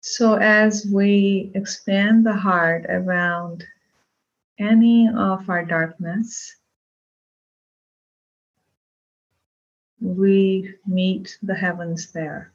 [0.00, 3.64] So, as we expand the heart around
[4.58, 6.54] any of our darkness,
[10.00, 12.52] we meet the heavens there.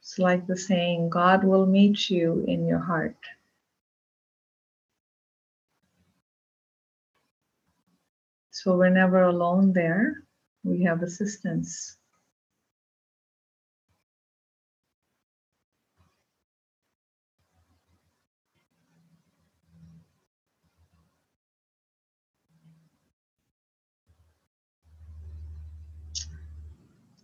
[0.00, 3.16] It's like the saying, God will meet you in your heart.
[8.54, 10.22] So we're never alone there.
[10.62, 11.96] We have assistance.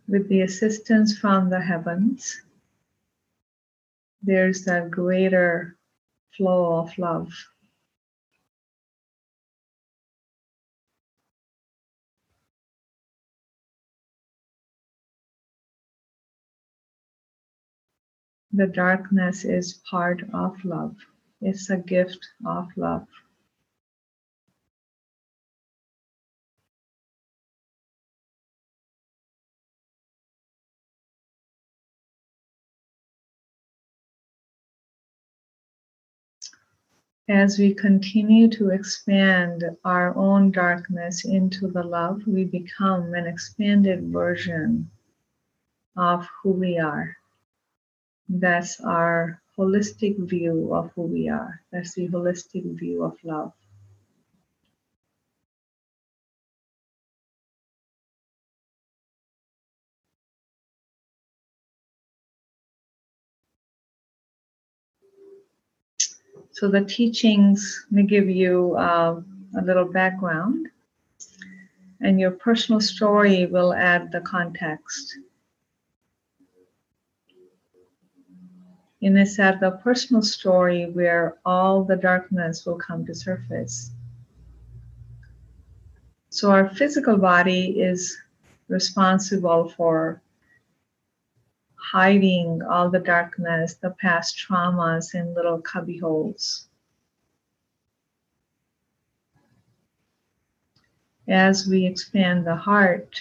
[0.09, 2.41] With the assistance from the heavens,
[4.21, 5.77] there's that greater
[6.35, 7.31] flow of love.
[18.53, 20.97] The darkness is part of love.
[21.41, 23.07] It's a gift of love.
[37.29, 44.11] As we continue to expand our own darkness into the love, we become an expanded
[44.11, 44.91] version
[45.95, 47.15] of who we are.
[48.39, 51.61] That's our holistic view of who we are.
[51.71, 53.53] That's the holistic view of love.
[66.53, 69.21] So the teachings may give you uh,
[69.57, 70.67] a little background,
[72.01, 75.17] and your personal story will add the context.
[79.01, 83.91] In a set the personal story where all the darkness will come to surface.
[86.29, 88.17] So our physical body is
[88.67, 90.21] responsible for
[91.75, 96.67] hiding all the darkness, the past traumas in little cubby holes.
[101.27, 103.19] As we expand the heart,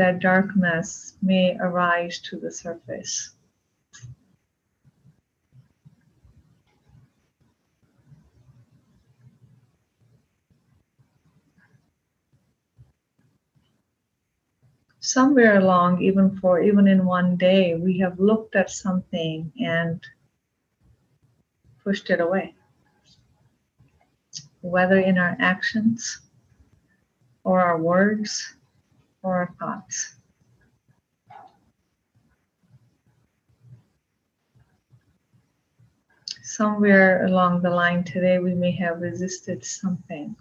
[0.00, 3.34] that darkness may arise to the surface.
[15.00, 20.00] somewhere along, even for even in one day, we have looked at something and
[21.82, 22.54] pushed it away.
[24.60, 26.20] Whether in our actions
[27.42, 28.54] or our words
[29.22, 30.14] or thoughts.
[36.42, 40.36] Somewhere along the line today, we may have resisted something.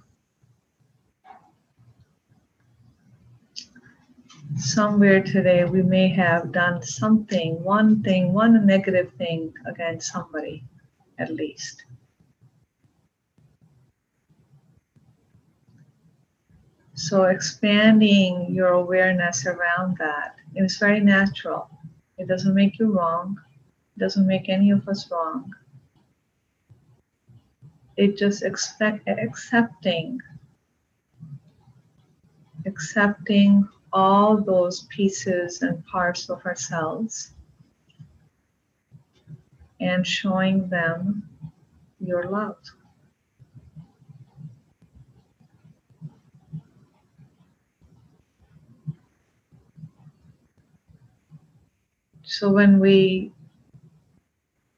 [4.57, 10.63] somewhere today we may have done something, one thing, one negative thing against somebody,
[11.17, 11.83] at least.
[16.99, 21.69] So expanding your awareness around that is very natural.
[22.17, 23.39] It doesn't make you wrong.
[23.95, 25.49] It doesn't make any of us wrong.
[27.95, 30.19] It just expect accepting
[32.65, 37.31] accepting all those pieces and parts of ourselves
[39.79, 41.29] and showing them
[42.01, 42.57] your love.
[52.39, 53.33] So when we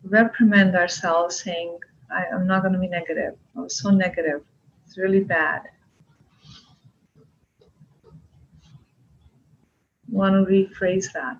[0.04, 1.78] reprimand ourselves saying,
[2.10, 4.42] I, am not going to be negative, I was so negative,
[4.84, 5.62] it's really bad
[10.12, 11.38] want to rephrase that.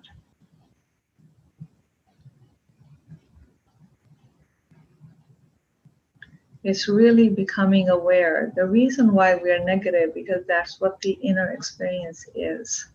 [6.64, 8.52] It's really becoming aware.
[8.54, 12.86] The reason why we are negative because that's what the inner experience is.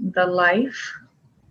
[0.00, 0.92] The life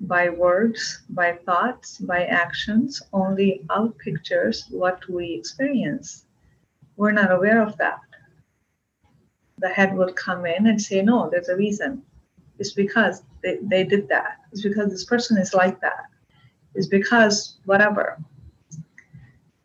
[0.03, 6.25] by words, by thoughts, by actions only outpictures what we experience.
[6.97, 8.01] We're not aware of that.
[9.59, 12.03] The head will come in and say, No, there's a reason.
[12.59, 14.39] It's because they, they did that.
[14.51, 16.05] It's because this person is like that.
[16.75, 18.17] It's because whatever.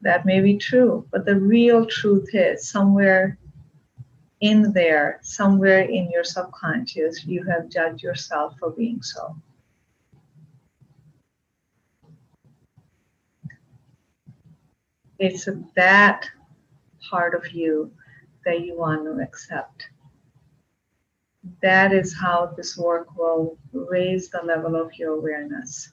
[0.00, 3.36] That may be true, but the real truth is somewhere
[4.40, 9.34] in there, somewhere in your subconscious, you have judged yourself for being so.
[15.18, 16.28] It's that
[17.10, 17.90] part of you
[18.44, 19.88] that you want to accept
[21.62, 25.92] that is how this work will raise the level of your awareness.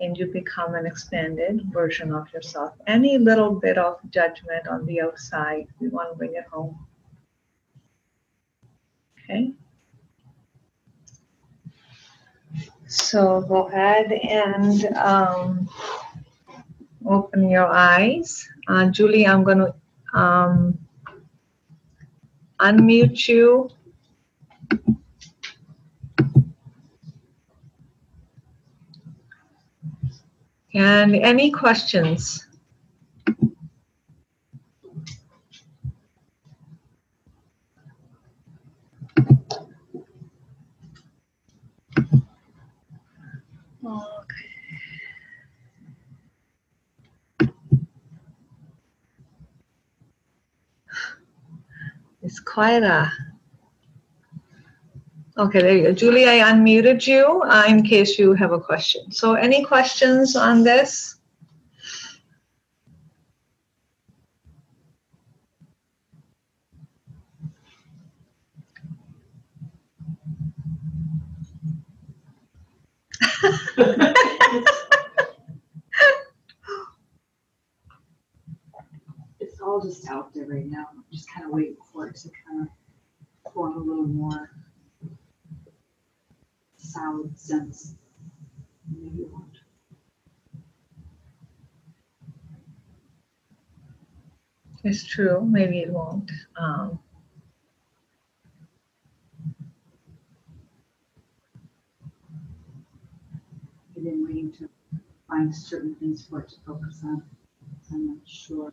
[0.00, 2.74] And you become an expanded version of yourself.
[2.86, 6.78] Any little bit of judgment on the outside, we want to bring it home.
[9.24, 9.52] Okay?
[12.88, 15.68] So go ahead and um,
[17.08, 18.48] open your eyes.
[18.68, 19.74] Uh, Julie, I'm going to
[20.18, 20.78] um,
[22.60, 23.70] unmute you
[30.74, 32.45] and any questions?
[52.26, 53.08] It's quite a
[55.38, 55.92] Okay, there you go.
[55.92, 59.12] Julie, I unmuted you uh, in case you have a question.
[59.12, 61.18] So any questions on this?
[79.38, 80.86] it's all just out there right now.
[80.90, 84.50] I'm just kind of waiting for it to kind of form a little more
[86.78, 87.94] solid sense.
[88.90, 89.58] Maybe it won't.
[94.82, 95.44] It's true.
[95.44, 96.30] Maybe it won't.
[96.58, 96.98] Um,
[103.94, 104.68] I've been waiting to
[105.28, 107.22] find certain things for it to focus on.
[107.92, 108.72] I'm not sure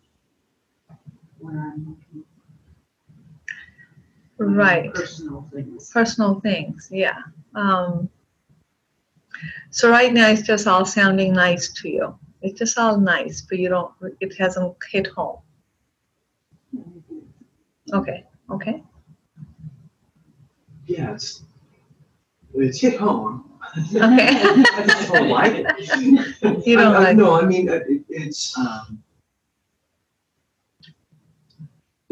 [1.44, 2.24] where I'm looking.
[4.38, 4.94] Right.
[4.94, 5.90] Personal things.
[5.92, 7.20] personal things, yeah.
[7.56, 8.10] Um,
[9.70, 12.20] so right now it's just all sounding nice to you.
[12.42, 13.92] It's just all nice, but you don't.
[14.20, 15.40] It hasn't hit home.
[17.94, 18.82] Okay, okay,
[20.88, 21.44] Yeah, it's,
[22.56, 23.52] it's hit home.
[23.96, 24.30] Okay.
[24.42, 26.66] I just don't like it.
[26.66, 29.04] You don't I- I- like No, I mean, uh, it, it's, um,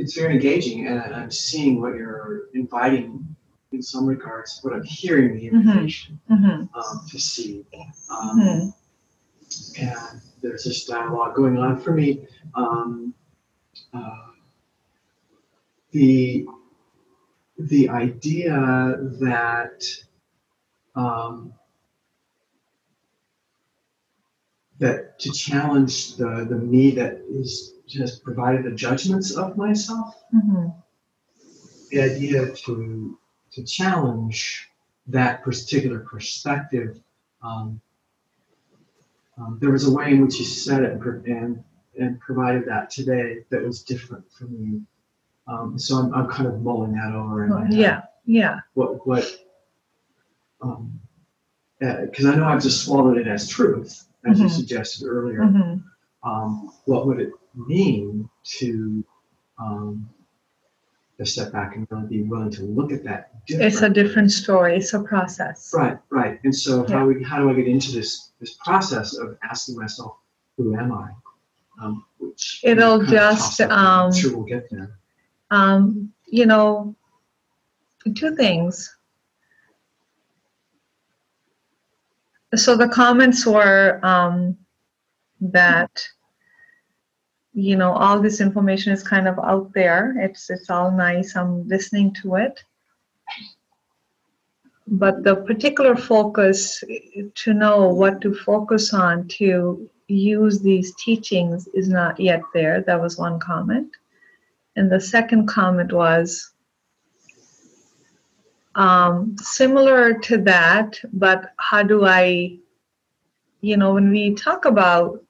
[0.01, 3.35] it's very engaging and I'm seeing what you're inviting
[3.71, 5.53] in some regards, what I'm hearing the Mhm.
[5.53, 7.65] invitation, hmm um, to see.
[8.09, 8.69] Um, hmm
[9.79, 12.25] and there's this dialogue going on for me.
[12.55, 13.13] Um,
[13.93, 14.27] uh,
[15.91, 16.45] the
[17.57, 19.83] the idea that
[20.95, 21.53] um,
[24.79, 30.67] that to challenge the the me that is has provided the judgments of myself, hmm
[31.91, 33.17] the idea to
[33.51, 34.69] to challenge
[35.07, 37.01] that particular perspective.
[37.43, 37.81] Um,
[39.37, 41.63] um, there was a way in which you said it and, and
[41.99, 44.81] and provided that today that was different for me.
[45.47, 47.73] Um, so I'm, I'm kind of mulling that over in my head.
[47.73, 49.25] Yeah, yeah, What what?
[50.61, 50.97] Um,
[51.79, 54.51] because I know I've just swallowed it as truth, as you Mhm.
[54.51, 55.43] suggested earlier.
[55.43, 55.77] hmm
[56.23, 58.29] Um, what would it mean
[58.59, 59.03] to
[59.59, 60.09] um,
[61.17, 64.77] to step back and really be willing to look at that It's a different story.
[64.77, 65.71] It's a process.
[65.73, 66.39] Right, right.
[66.43, 70.17] And so how we, how do I get into this this process of asking myself,
[70.57, 71.09] who am I?
[71.81, 74.97] Um, which It'll just, tossed up, and I'm um, sure we'll get there.
[75.51, 76.95] Um, you know,
[78.15, 78.95] two things.
[82.55, 84.57] So the comments were um,
[85.39, 86.03] that
[87.53, 90.15] you know all this information is kind of out there.
[90.19, 91.35] It's it's all nice.
[91.35, 92.63] I'm listening to it,
[94.87, 96.83] but the particular focus
[97.35, 102.81] to know what to focus on to use these teachings is not yet there.
[102.81, 103.89] That was one comment.
[104.75, 106.51] And the second comment was
[108.75, 112.57] um, similar to that, but how do I,
[113.59, 115.23] you know, when we talk about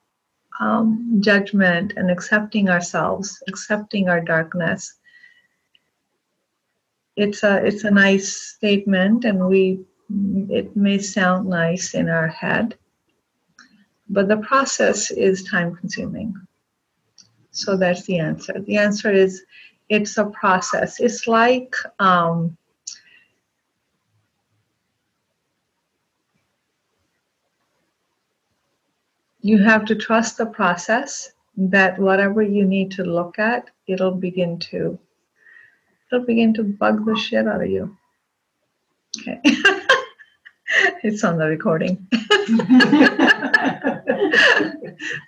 [0.59, 4.99] um, judgment and accepting ourselves, accepting our darkness,
[7.15, 9.81] it's a it's a nice statement, and we
[10.49, 12.75] it may sound nice in our head,
[14.09, 16.33] but the process is time consuming.
[17.51, 18.59] So that's the answer.
[18.59, 19.43] The answer is
[19.89, 20.99] it's a process.
[20.99, 22.57] It's like um,
[29.41, 34.59] you have to trust the process that whatever you need to look at, it'll begin
[34.59, 34.97] to
[36.11, 37.97] it'll begin to bug the shit out of you.
[39.19, 39.39] Okay.
[41.03, 42.07] it's on the recording.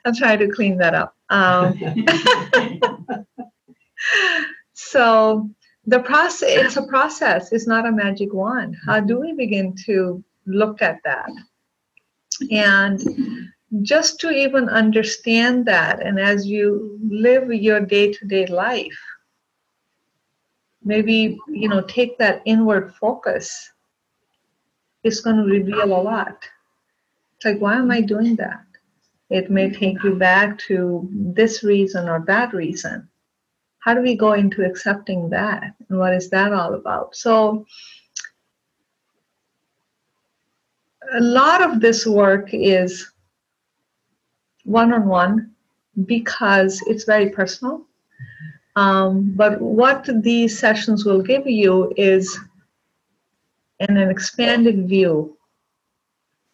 [0.05, 1.15] I'll try to clean that up.
[1.29, 1.77] Um,
[4.73, 5.49] so
[5.85, 10.23] the process it's a process it's not a magic wand how do we begin to
[10.45, 11.29] look at that
[12.51, 13.01] and
[13.81, 18.99] just to even understand that and as you live your day-to-day life
[20.83, 23.71] maybe you know take that inward focus
[25.03, 26.37] it's going to reveal a lot.
[27.35, 28.63] It's like why am i doing that?
[29.29, 33.09] It may take you back to this reason or that reason.
[33.79, 35.75] How do we go into accepting that?
[35.89, 37.15] And what is that all about?
[37.15, 37.65] So
[41.13, 43.11] a lot of this work is
[44.63, 45.51] one-on-one
[46.05, 47.85] because it's very personal.
[48.75, 52.37] Um, but what these sessions will give you is
[53.79, 55.37] an, an expanded view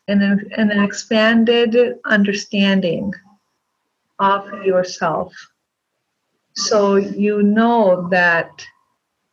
[0.07, 3.13] and an, and an expanded understanding
[4.19, 5.33] of yourself.
[6.55, 8.51] So you know that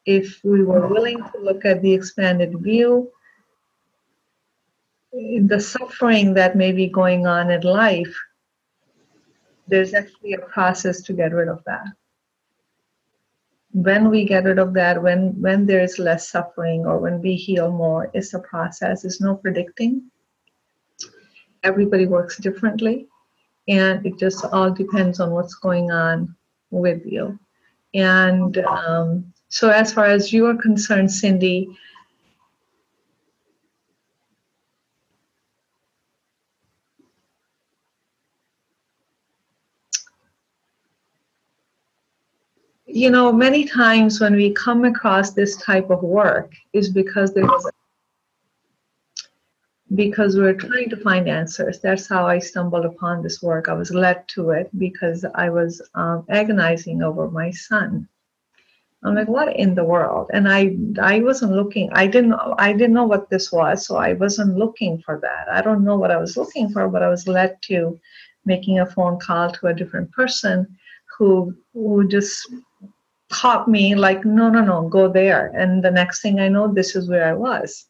[0.04, 3.10] if we were willing to look at the expanded view,
[5.12, 8.14] the suffering that may be going on in life,
[9.68, 11.86] there's actually a process to get rid of that.
[13.72, 17.34] When we get rid of that, when when there is less suffering or when we
[17.34, 19.04] heal more, it's a process.
[19.04, 20.10] It's no predicting.
[21.62, 23.08] Everybody works differently,
[23.68, 26.34] and it just all depends on what's going on
[26.70, 27.38] with you.
[27.92, 31.68] And um, so, as far as you are concerned, Cindy,
[42.96, 47.44] you know, many times when we come across this type of work is because there
[47.44, 47.70] was
[49.94, 51.78] because we're trying to find answers.
[51.80, 53.68] That's how I stumbled upon this work.
[53.68, 58.08] I was led to it because I was um, agonizing over my son.
[59.04, 60.30] I'm like, what in the world?
[60.32, 61.90] And I I wasn't looking.
[61.92, 65.48] I didn't I didn't know what this was, so I wasn't looking for that.
[65.52, 68.00] I don't know what I was looking for, but I was led to
[68.46, 70.66] making a phone call to a different person
[71.18, 72.48] who who just
[73.30, 75.48] caught me like, no, no, no, go there.
[75.54, 77.86] And the next thing I know, this is where I was.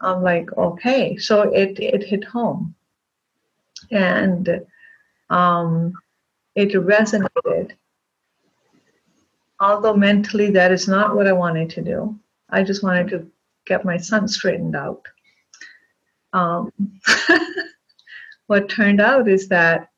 [0.00, 1.16] I'm like, okay.
[1.16, 2.74] So it it hit home.
[3.90, 4.64] And
[5.30, 5.92] um,
[6.54, 7.72] it resonated.
[9.60, 12.18] Although mentally that is not what I wanted to do.
[12.50, 13.26] I just wanted to
[13.64, 15.02] get my son straightened out.
[16.32, 16.72] Um,
[18.46, 19.88] what turned out is that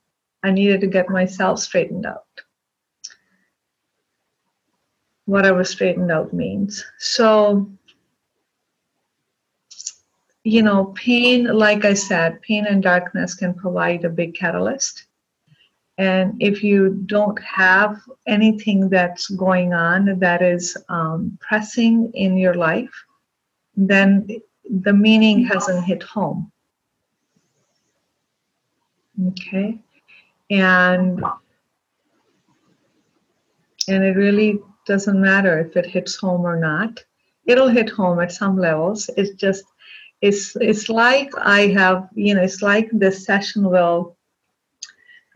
[0.43, 2.27] I needed to get myself straightened out.
[5.27, 6.85] Whatever straightened out means.
[6.99, 7.71] So,
[10.43, 15.07] you know, pain, like I said, pain and darkness can provide a big catalyst.
[15.97, 22.55] And if you don't have anything that's going on that is um, pressing in your
[22.55, 22.93] life,
[23.77, 24.29] then
[24.69, 26.51] the meaning hasn't hit home.
[29.29, 29.79] Okay.
[30.51, 31.23] And
[33.87, 37.03] and it really doesn't matter if it hits home or not.
[37.47, 39.11] It'll hit home at some levels.
[39.17, 39.65] It's just
[40.21, 44.17] it's it's like I have, you know, it's like this session will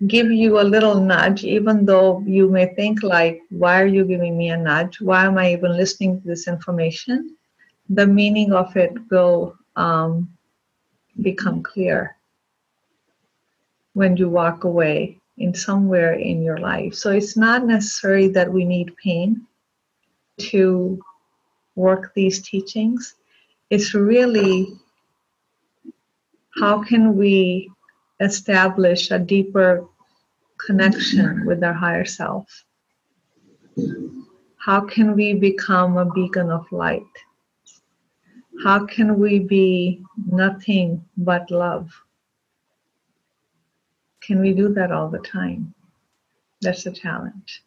[0.06, 4.38] give you a little nudge, even though you may think like, why are you giving
[4.38, 5.00] me a nudge?
[5.00, 7.36] Why am I even listening to this information?
[7.90, 10.30] The meaning of it will um,
[11.20, 12.16] become clear
[13.94, 16.94] when you walk away in somewhere in your life.
[16.94, 19.46] So it's not necessary that we need pain
[20.50, 21.00] to
[21.74, 23.14] work these teachings.
[23.70, 24.68] It's really
[26.58, 27.70] how can we
[28.20, 29.86] establish a deeper
[30.66, 32.64] connection with our higher self?
[34.56, 37.14] How can we become a beacon of light?
[38.64, 41.92] How can we be nothing but love?
[44.28, 45.72] Can we do that all the time?
[46.60, 47.64] That's a challenge,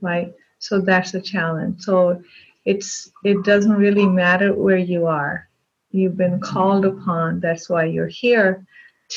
[0.00, 0.32] right?
[0.60, 1.82] So that's a challenge.
[1.82, 2.22] So
[2.64, 5.48] it's it doesn't really matter where you are.
[5.90, 7.40] You've been called upon.
[7.40, 8.64] That's why you're here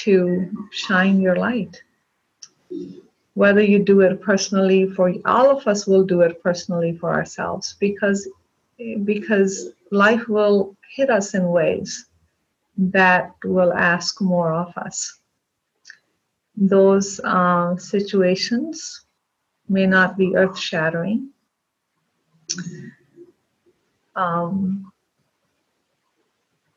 [0.01, 1.79] to shine your light.
[3.35, 7.75] Whether you do it personally for all of us will do it personally for ourselves
[7.79, 8.27] because
[9.03, 12.07] because life will hit us in ways
[12.77, 15.19] that will ask more of us.
[16.55, 19.05] Those uh, situations
[19.67, 21.29] may not be earth shattering.
[24.15, 24.91] Um,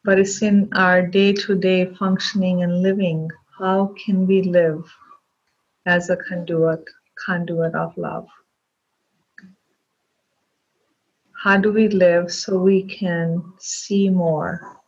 [0.04, 3.28] but it's in our day to day functioning and living.
[3.58, 4.84] How can we live
[5.84, 6.84] as a conduit,
[7.26, 8.28] conduit of love?
[11.32, 14.80] How do we live so we can see more,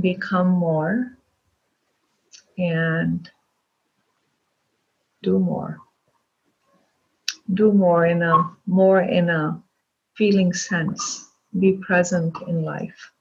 [0.00, 1.16] become more,
[2.58, 3.30] and
[5.22, 5.78] do more?
[7.54, 9.62] Do more in a more in a
[10.16, 11.28] feeling sense.
[11.58, 13.12] Be present in life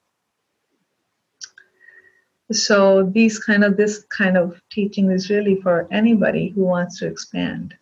[2.53, 7.07] so these kind of this kind of teaching is really for anybody who wants to
[7.07, 7.75] expand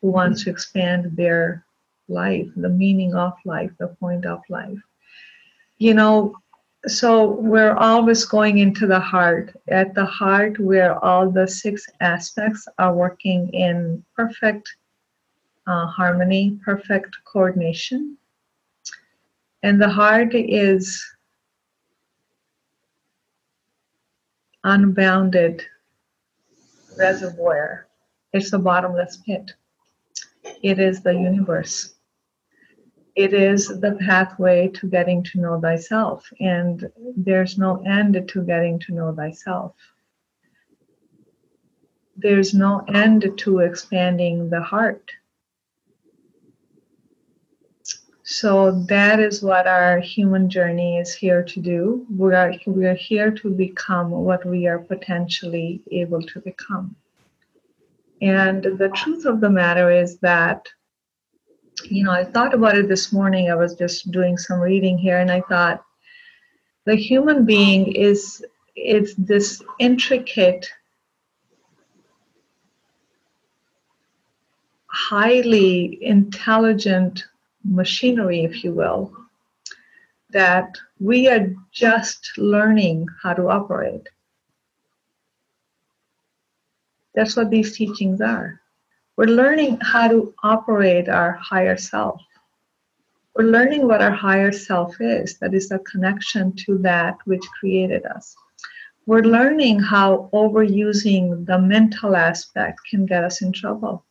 [0.00, 1.64] who wants to expand their
[2.08, 4.78] life the meaning of life the point of life
[5.78, 6.34] you know
[6.86, 12.68] so we're always going into the heart at the heart where all the six aspects
[12.78, 14.76] are working in perfect
[15.66, 18.16] uh, harmony perfect coordination
[19.62, 21.02] and the heart is
[24.64, 25.62] unbounded
[26.98, 27.86] reservoir.
[28.32, 29.52] It's a bottomless pit.
[30.62, 31.93] It is the universe.
[33.14, 38.78] It is the pathway to getting to know thyself, and there's no end to getting
[38.80, 39.76] to know thyself.
[42.16, 45.10] There's no end to expanding the heart.
[48.24, 52.06] So that is what our human journey is here to do.
[52.10, 56.96] We are we are here to become what we are potentially able to become.
[58.22, 60.66] And the truth of the matter is that,
[61.82, 63.50] you know, I thought about it this morning.
[63.50, 65.84] I was just doing some reading here, and I thought
[66.84, 68.44] the human being is
[68.76, 70.68] it's this intricate
[74.94, 77.24] highly intelligent
[77.64, 79.12] machinery, if you will,
[80.30, 80.70] that
[81.00, 84.08] we are just learning how to operate.
[87.14, 88.60] That's what these teachings are.
[89.16, 92.20] We're learning how to operate our higher self.
[93.36, 98.04] We're learning what our higher self is, that is a connection to that which created
[98.06, 98.34] us.
[99.06, 104.04] We're learning how overusing the mental aspect can get us in trouble.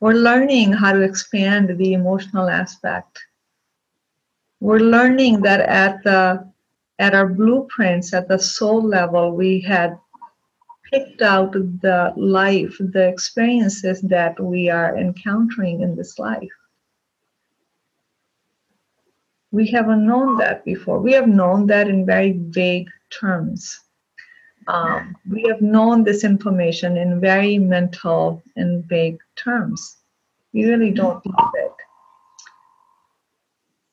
[0.00, 3.18] We're learning how to expand the emotional aspect.
[4.60, 6.50] We're learning that at the
[6.98, 9.98] at our blueprints at the soul level we had
[10.90, 16.48] picked out the life, the experiences that we are encountering in this life.
[19.52, 21.00] We haven't known that before.
[21.00, 23.80] We have known that in very vague terms.
[24.68, 29.96] Um, we have known this information in very mental and vague terms.
[30.52, 31.72] We really don't know it.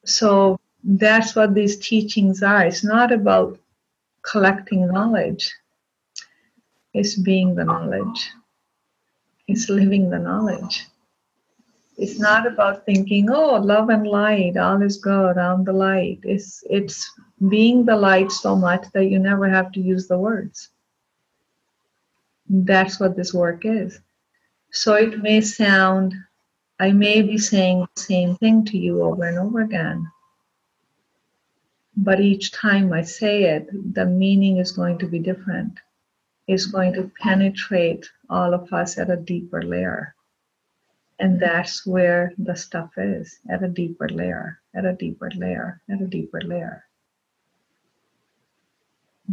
[0.06, 2.66] So that's what these teachings are.
[2.66, 3.60] It's not about
[4.22, 5.52] collecting knowledge,
[6.98, 8.32] it's being the knowledge,
[9.48, 10.88] it's living the knowledge.
[11.98, 16.20] It's not about thinking, oh, love and light, all is good, I'm the light.
[16.24, 17.10] It's, it's
[17.50, 20.70] being the light so much that you never have to use the words.
[22.50, 24.00] That's what this work is.
[24.72, 26.14] So it may sound,
[26.80, 30.08] I may be saying the same thing to you over and over again.
[31.96, 35.80] But each time I say it, the meaning is going to be different.
[36.48, 40.16] It's going to penetrate all of us at a deeper layer.
[41.20, 46.02] And that's where the stuff is at a deeper layer, at a deeper layer, at
[46.02, 46.86] a deeper layer.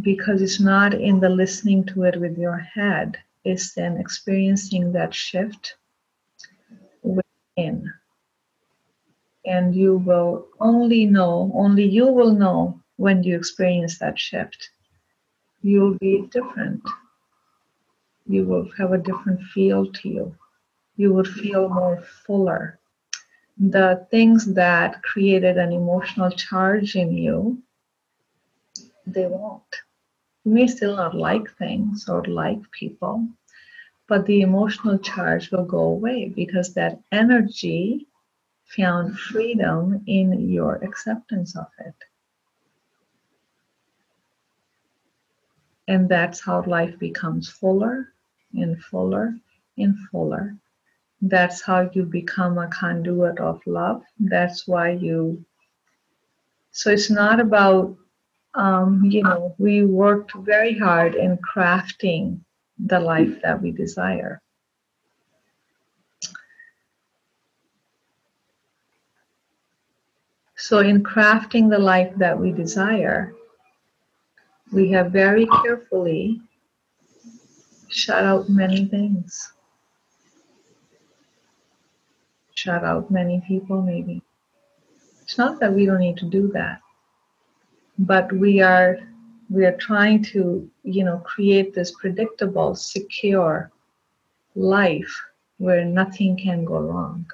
[0.01, 5.13] Because it's not in the listening to it with your head, it's then experiencing that
[5.13, 5.75] shift
[7.03, 7.93] within.
[9.45, 14.71] And you will only know, only you will know when you experience that shift.
[15.61, 16.81] You'll be different.
[18.27, 20.35] You will have a different feel to you
[20.97, 22.79] you would feel more fuller.
[23.57, 27.61] The things that created an emotional charge in you,
[29.07, 29.63] they won't.
[30.45, 33.27] You may still not like things or like people,
[34.07, 38.07] but the emotional charge will go away because that energy
[38.65, 41.95] found freedom in your acceptance of it.
[45.87, 48.13] And that's how life becomes fuller
[48.57, 49.35] and fuller
[49.77, 50.55] and fuller.
[51.21, 54.03] That's how you become a conduit of love.
[54.19, 55.43] That's why you
[56.71, 57.95] so it's not about
[58.53, 62.39] um, you know we worked very hard in crafting
[62.77, 64.41] the life that we desire.
[70.57, 73.33] So in crafting the life that we desire
[74.71, 76.41] we have very carefully
[77.95, 79.53] shut out many things
[82.55, 84.21] shut out many people, maybe.
[85.21, 86.79] It's not that we don't need to do that,
[87.99, 88.97] but we are
[89.49, 93.71] we are trying to, you know, create this predictable, secure
[94.55, 95.13] life
[95.57, 97.25] where nothing can go wrong.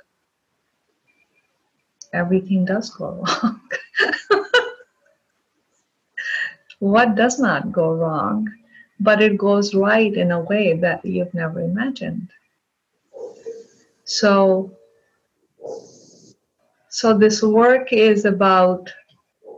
[2.12, 3.62] Everything does go wrong.
[6.80, 8.50] what does not go wrong,
[9.02, 12.30] but it goes right in a way that you've never imagined.
[14.04, 14.78] So
[16.90, 18.92] so this work is about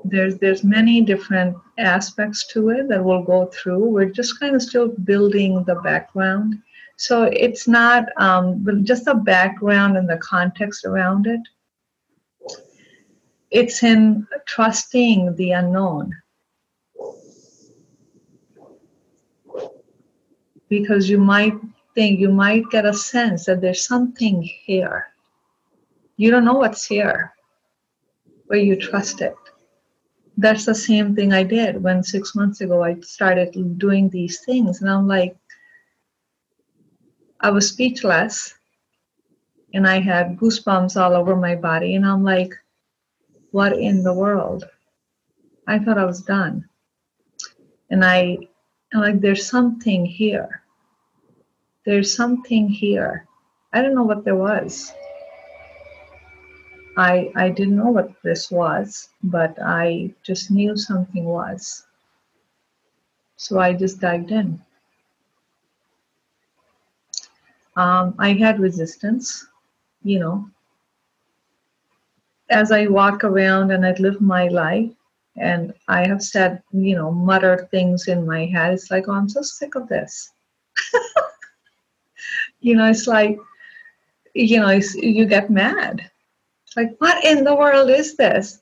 [0.06, 3.90] there's there's many different aspects to it that we'll go through.
[3.90, 6.56] We're just kind of still building the background.
[6.96, 11.42] So it's not um, just the background and the context around it.
[13.52, 16.14] It's in trusting the unknown.
[20.80, 21.56] Because you might
[21.96, 25.14] think, you might get a sense that there's something here
[26.18, 27.34] you don't know what's here,
[28.48, 29.36] but you trust it.
[30.38, 34.82] That's the same thing I did when six months ago I started doing these things.
[34.82, 35.36] And I'm like,
[37.40, 38.54] I was speechless
[39.74, 41.96] and I had goosebumps all over my body.
[41.96, 42.54] And I'm like,
[43.52, 44.66] what in the world?
[45.68, 46.68] I thought I was done.
[47.90, 48.38] And I,
[48.94, 50.63] I'm like, there's something here.
[51.86, 53.28] There's something here.
[53.74, 54.94] I don't know what there was.
[56.98, 61.86] I, I didn't know what this was, but I just knew something was.
[63.38, 64.62] So I just dived in.
[67.76, 69.48] um, I had resistance,
[70.04, 70.50] you know.
[72.50, 74.92] As I walk around and I live my life,
[75.38, 78.74] and I have said, you know, muttered things in my head.
[78.74, 80.32] It's like, oh, I'm so sick of this.
[82.64, 83.38] you know, it's like,
[84.34, 86.10] you know, you get mad.
[86.66, 88.62] It's like, what in the world is this?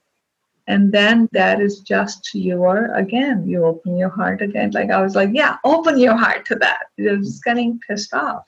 [0.68, 4.72] And then that is just your, again, you open your heart again.
[4.72, 6.88] Like I was like, yeah, open your heart to that.
[6.98, 8.46] You're just getting pissed off.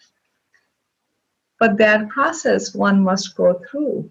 [1.59, 4.09] But that process one must go through.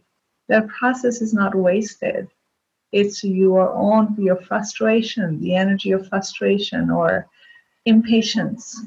[0.48, 2.28] That process is not wasted.
[2.92, 7.26] It's your own, your frustration, the energy of frustration or
[7.84, 8.80] impatience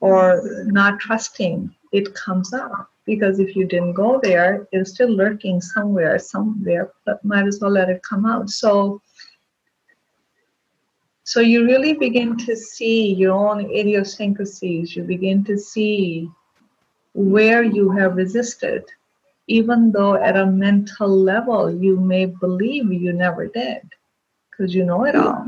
[0.00, 1.74] or not trusting.
[1.92, 7.24] It comes up because if you didn't go there, it's still lurking somewhere, somewhere, but
[7.24, 8.50] might as well let it come out.
[8.50, 9.00] So,
[11.24, 14.94] so you really begin to see your own idiosyncrasies.
[14.94, 16.30] You begin to see
[17.14, 18.84] where you have resisted,
[19.46, 23.82] even though at a mental level you may believe you never did,
[24.50, 25.44] because you know it all,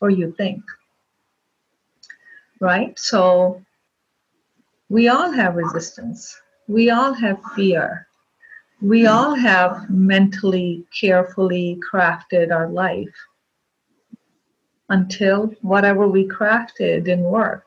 [0.00, 0.62] or you think.
[2.62, 2.98] Right?
[2.98, 3.62] So
[4.88, 8.06] we all have resistance we all have fear.
[8.80, 13.14] We all have mentally, carefully crafted our life
[14.88, 17.64] until whatever we crafted didn't work.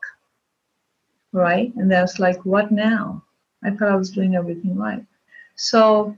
[1.32, 1.74] Right?
[1.76, 3.22] And that's like, what now?
[3.62, 5.04] I thought I was doing everything right.
[5.56, 6.16] So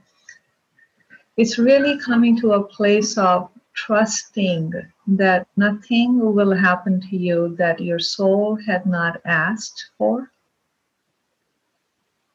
[1.37, 3.49] it's really coming to a place of
[3.85, 4.73] trusting
[5.07, 10.31] that nothing will happen to you that your soul had not asked for.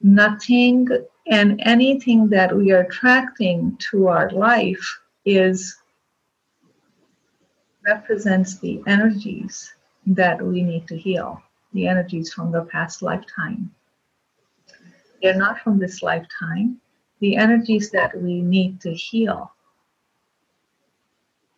[0.01, 0.87] Nothing
[1.27, 4.85] and anything that we are attracting to our life
[5.23, 5.77] is
[7.85, 9.73] represents the energies
[10.07, 11.41] that we need to heal
[11.73, 13.69] the energies from the past lifetime.
[15.21, 16.79] They're not from this lifetime.
[17.19, 19.54] The energies that we need to heal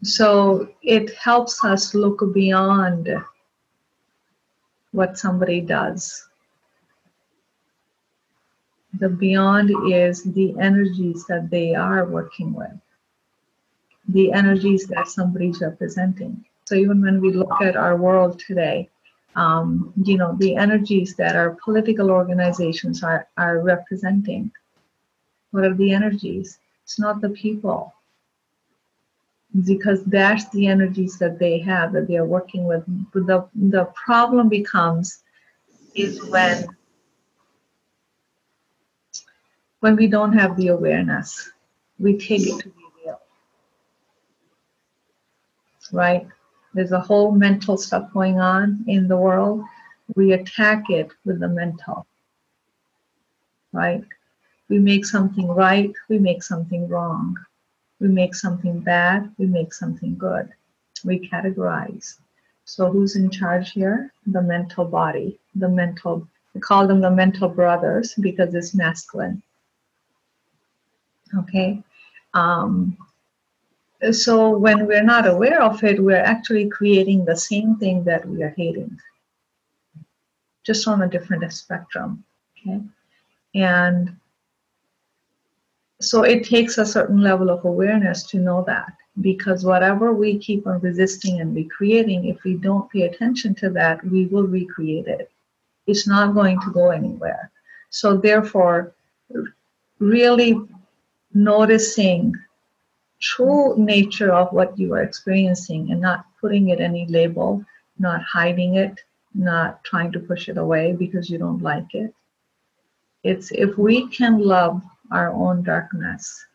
[0.08, 3.10] so it helps us look beyond
[4.92, 6.28] what somebody does
[9.00, 12.72] the beyond is the energies that they are working with,
[14.08, 16.46] the energies that somebody's representing.
[16.66, 18.90] So even when we look at our world today,
[19.36, 24.52] um, you know, the energies that our political organizations are, are representing,
[25.52, 26.60] what are the energies?
[26.84, 27.94] It's not the people.
[29.66, 32.84] Because that's the energies that they have that they are working with.
[33.14, 35.24] But the, the problem becomes
[35.96, 36.68] is when
[39.80, 41.52] when we don't have the awareness,
[42.00, 43.20] we take it to be real.
[45.92, 46.28] Right?
[46.74, 49.64] There's a whole mental stuff going on in the world.
[50.16, 52.06] We attack it with the mental.
[53.72, 54.04] Right?
[54.70, 57.38] We make something right, we make something wrong.
[58.00, 60.50] We make something bad, we make something good.
[61.04, 62.18] We categorize.
[62.66, 64.12] So who's in charge here?
[64.26, 69.42] The mental body, the mental, we call them the mental brothers because it's masculine
[71.36, 71.82] Okay.
[72.34, 72.98] Um,
[74.12, 78.44] so when we're not aware of it, we're actually creating the same thing that we
[78.44, 78.98] are hating,
[80.64, 82.24] just on a different spectrum.
[82.60, 82.82] Okay.
[83.56, 84.16] And
[86.00, 90.68] so it takes a certain level of awareness to know that because whatever we keep
[90.68, 95.32] on resisting and recreating, if we don't pay attention to that, we will recreate it.
[95.88, 97.50] It's not going to go anywhere.
[97.90, 98.94] So therefore,
[100.00, 100.62] really
[101.34, 102.36] noticing
[103.20, 107.66] true nature of what you are experiencing and not putting it any label,
[107.98, 109.00] not hiding it,
[109.34, 112.14] not trying to push it away because you don't like it.
[113.24, 116.46] It's if we can love our own darkness,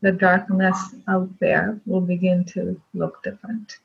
[0.00, 3.78] the darkness out there will begin to look different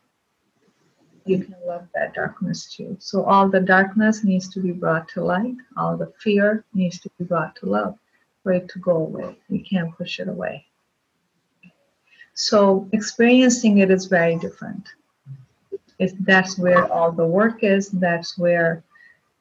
[1.25, 2.97] you can love that darkness too.
[2.99, 5.55] So all the darkness needs to be brought to light.
[5.77, 7.97] All the fear needs to be brought to love
[8.41, 9.37] for it to go away.
[9.49, 10.65] You can't push it away.
[12.33, 14.87] So experiencing it is very different.
[15.99, 18.83] If that's where all the work is, that's where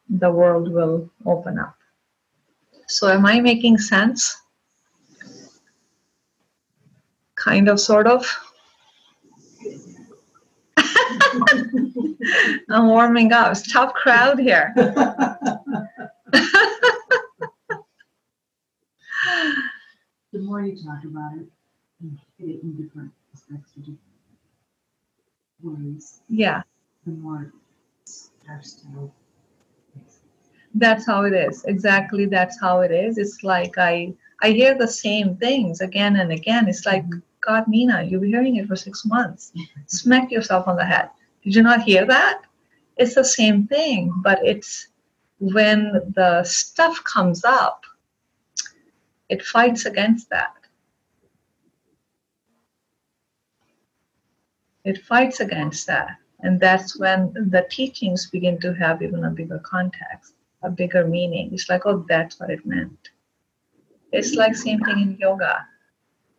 [0.09, 1.75] the world will open up.
[2.93, 4.37] So am I making sense?
[7.37, 8.27] Kind of, sort of.
[12.69, 13.53] I'm warming up.
[13.53, 14.75] It's tough crowd here.
[20.33, 21.47] The more you talk about it,
[22.01, 24.01] and hit it in different aspects or different
[25.63, 26.63] ways, Yeah,
[27.05, 29.13] the more it starts to
[30.75, 31.65] That's how it is.
[31.65, 33.19] Exactly, that's how it is.
[33.19, 36.69] It's like I I hear the same things again and again.
[36.69, 37.21] It's like, mm-hmm.
[37.41, 39.53] God, Mina, you've been hearing it for six months.
[39.87, 41.11] Smack yourself on the head.
[41.43, 42.43] Did you not hear that?
[42.97, 44.89] It's the same thing, but it's
[45.39, 47.85] when the stuff comes up,
[49.29, 50.55] it fights against that.
[54.85, 56.17] It fights against that.
[56.41, 61.51] And that's when the teachings begin to have even a bigger context, a bigger meaning.
[61.53, 63.11] It's like, oh, that's what it meant.
[64.13, 65.67] It's like same thing in yoga.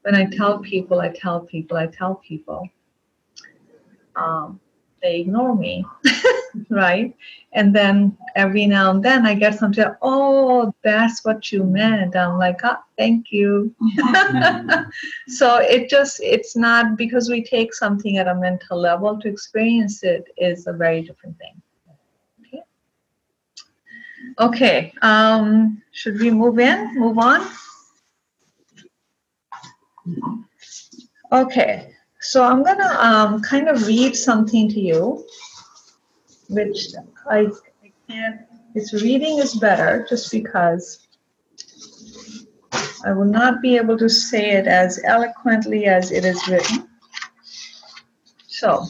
[0.04, 2.68] When I tell people, I tell people, I tell people,
[4.16, 4.60] um,
[5.02, 5.86] they ignore me,
[6.70, 7.16] right?
[7.52, 12.16] And then every now and then I get something, oh, that's what you meant.
[12.16, 13.76] I'm like, oh, thank you.
[15.28, 20.04] so it just, it's not because we take something at a mental level to experience
[20.04, 21.62] it is a very different thing.
[24.40, 24.94] Okay.
[25.02, 27.48] Um, should we move in, move on?
[31.32, 31.90] Okay,
[32.22, 35.26] so I'm gonna um, kind of read something to you,
[36.50, 36.94] which
[37.28, 37.48] I,
[37.84, 38.42] I can't.
[38.76, 41.08] It's reading is better, just because
[43.04, 46.88] I will not be able to say it as eloquently as it is written.
[48.48, 48.86] So,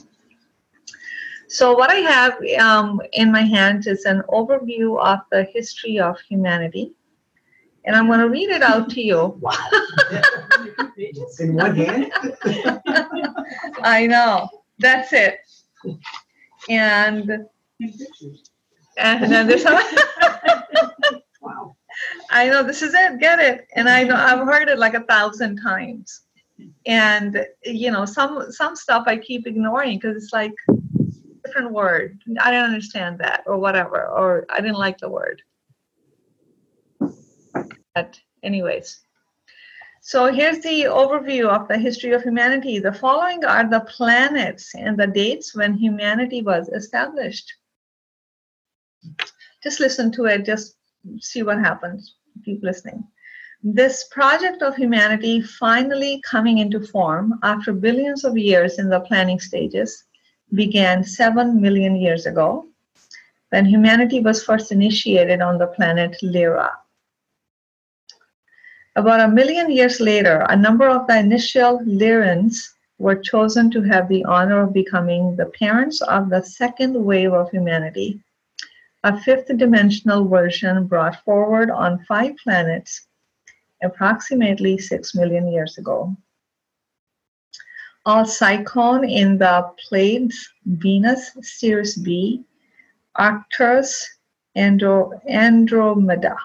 [1.54, 6.20] so what I have um, in my hand is an overview of the history of
[6.22, 6.94] humanity,
[7.86, 9.40] and I'm going to read it out to you.
[9.40, 9.54] Wow.
[11.40, 12.12] In one hand?
[13.84, 14.50] I know.
[14.80, 15.42] That's it.
[16.70, 17.30] And
[18.98, 19.76] and then there's some,
[21.42, 21.76] Wow.
[22.32, 23.20] I know this is it.
[23.20, 23.68] Get it.
[23.76, 26.22] And I know I've heard it like a thousand times.
[26.88, 30.54] And you know, some some stuff I keep ignoring because it's like
[31.54, 32.20] different word.
[32.40, 34.08] I don't understand that or whatever.
[34.08, 35.42] Or I didn't like the word.
[37.94, 39.00] But anyways.
[40.02, 42.80] So here's the overview of the history of humanity.
[42.80, 47.54] The following are the planets and the dates when humanity was established.
[49.62, 50.76] Just listen to it, just
[51.20, 52.16] see what happens.
[52.44, 53.04] Keep listening.
[53.64, 59.40] This project of humanity finally coming into form after billions of years in the planning
[59.40, 60.04] stages
[60.56, 62.68] began 7 million years ago
[63.50, 66.72] when humanity was first initiated on the planet Lyra.
[68.96, 74.08] About a million years later, a number of the initial Lyrans were chosen to have
[74.08, 78.22] the honor of becoming the parents of the second wave of humanity,
[79.04, 83.08] a fifth dimensional version brought forward on five planets
[83.82, 86.16] approximately 6 million years ago.
[88.06, 92.44] Alcyone in the Pleiades, Venus, Sirius B,
[93.16, 94.18] Arcturus,
[94.58, 96.36] Andro- Andromeda.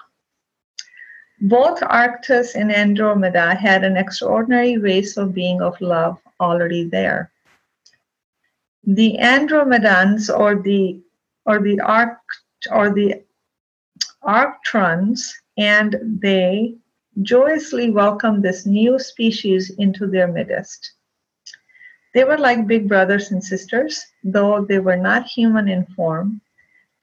[1.41, 7.31] Both Arcturus and Andromeda had an extraordinary race of being of love already there.
[8.85, 11.01] The Andromedans or the
[11.45, 12.19] or the Arc
[12.71, 13.23] or the
[14.23, 16.75] Arcturans and they
[17.21, 20.93] joyously welcomed this new species into their midst.
[22.13, 26.41] They were like big brothers and sisters, though they were not human in form,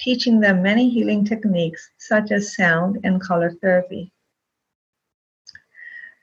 [0.00, 4.12] teaching them many healing techniques such as sound and color therapy.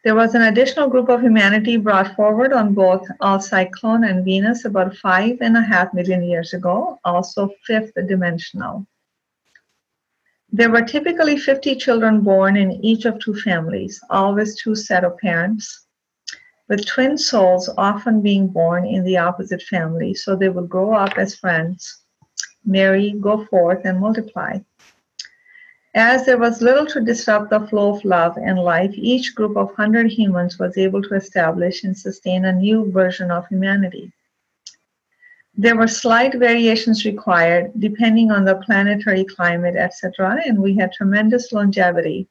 [0.03, 4.97] There was an additional group of humanity brought forward on both Alcyone and Venus about
[4.97, 8.85] five and a half million years ago, also fifth dimensional.
[10.51, 15.17] There were typically 50 children born in each of two families, always two set of
[15.19, 15.82] parents,
[16.73, 21.15] with twin souls often being born in the opposite family, so they will grow up
[21.19, 21.99] as friends,
[22.65, 24.57] marry, go forth, and multiply.
[25.93, 29.67] As there was little to disrupt the flow of love and life, each group of
[29.67, 34.11] 100 humans was able to establish and sustain a new version of humanity.
[35.53, 41.51] There were slight variations required depending on the planetary climate, etc., and we had tremendous
[41.51, 42.27] longevity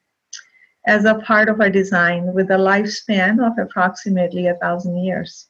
[0.87, 5.49] as a part of our design with a lifespan of approximately a thousand years.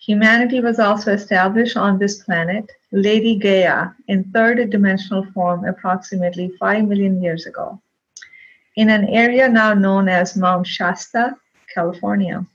[0.00, 6.88] Humanity was also established on this planet, Lady Gaia, in third dimensional form approximately 5
[6.88, 7.80] million years ago,
[8.76, 11.36] in an area now known as Mount Shasta,
[11.74, 12.46] California.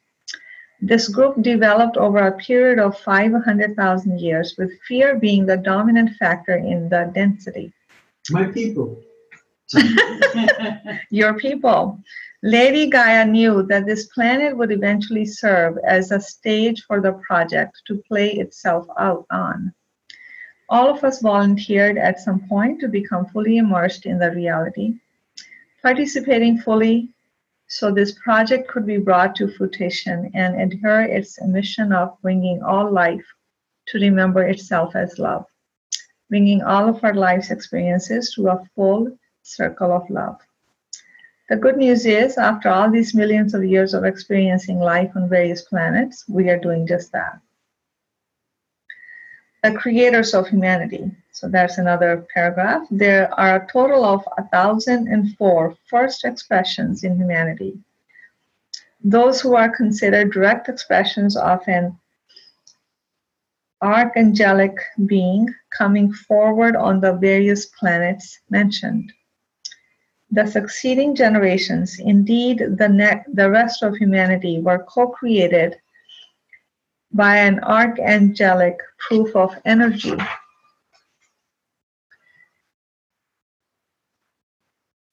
[0.81, 6.57] This group developed over a period of 500,000 years, with fear being the dominant factor
[6.57, 7.71] in the density.
[8.31, 9.01] My people.
[11.09, 11.99] Your people.
[12.41, 17.81] Lady Gaia knew that this planet would eventually serve as a stage for the project
[17.87, 19.73] to play itself out on.
[20.69, 24.95] All of us volunteered at some point to become fully immersed in the reality,
[25.81, 27.13] participating fully
[27.67, 32.91] so this project could be brought to fruition and adhere its mission of bringing all
[32.91, 33.25] life
[33.87, 35.45] to remember itself as love,
[36.29, 40.39] bringing all of our life's experiences to a full circle of love.
[41.49, 45.61] The good news is, after all these millions of years of experiencing life on various
[45.61, 47.39] planets, we are doing just that.
[49.61, 51.11] The creators of humanity.
[51.31, 52.87] So that's another paragraph.
[52.89, 57.77] There are a total of 1,004 first expressions in humanity.
[59.03, 61.97] Those who are considered direct expressions of an
[63.81, 69.11] archangelic being coming forward on the various planets mentioned
[70.33, 75.75] the succeeding generations, indeed the, ne- the rest of humanity, were co created
[77.11, 80.17] by an archangelic proof of energy.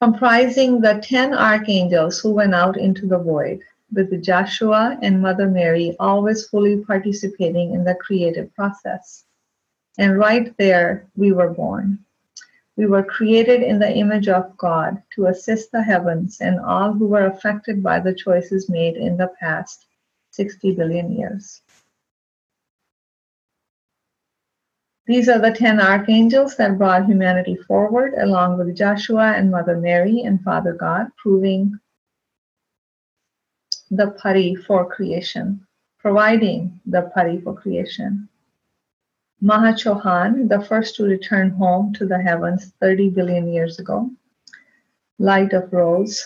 [0.01, 3.61] Comprising the ten archangels who went out into the void,
[3.93, 9.25] with Joshua and Mother Mary always fully participating in the creative process.
[9.99, 11.99] And right there, we were born.
[12.77, 17.07] We were created in the image of God to assist the heavens and all who
[17.07, 19.87] were affected by the choices made in the past
[20.31, 21.61] 60 billion years.
[25.11, 30.21] These are the 10 archangels that brought humanity forward, along with Joshua and Mother Mary
[30.21, 31.79] and Father God, proving
[33.91, 35.67] the pari for creation,
[35.99, 38.30] providing the pari for creation.
[39.43, 44.11] Mahachohan, the first to return home to the heavens 30 billion years ago.
[45.19, 46.23] Light of Rose,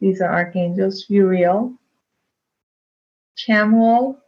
[0.00, 1.74] these are archangels, Uriel,
[3.36, 4.18] Chamuel,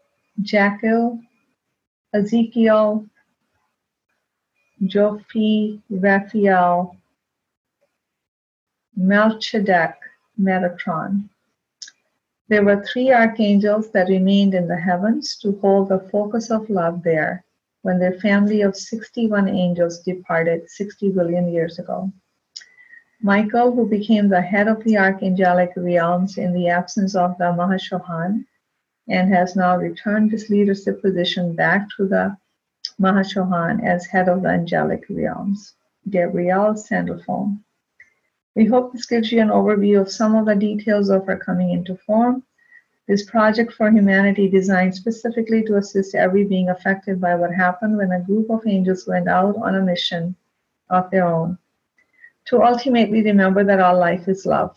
[0.40, 1.20] Jackal,
[2.14, 3.04] Ezekiel,
[4.84, 6.96] Jophi, Raphael,
[8.96, 9.96] Melchizedek,
[10.40, 11.28] Metatron.
[12.46, 17.02] There were three archangels that remained in the heavens to hold the focus of love
[17.02, 17.44] there
[17.82, 22.12] when their family of 61 angels departed 60 billion years ago.
[23.20, 28.44] Michael, who became the head of the archangelic realms in the absence of the Mahachohan,
[29.08, 32.36] and has now returned his leadership position back to the
[33.00, 35.74] Mahachohan as head of the angelic realms.
[36.10, 37.64] Gabriel Sandalphon.
[38.54, 41.70] We hope this gives you an overview of some of the details of our coming
[41.70, 42.42] into form
[43.08, 48.12] this project for humanity designed specifically to assist every being affected by what happened when
[48.12, 50.36] a group of angels went out on a mission
[50.90, 51.58] of their own
[52.44, 54.76] to ultimately remember that all life is love.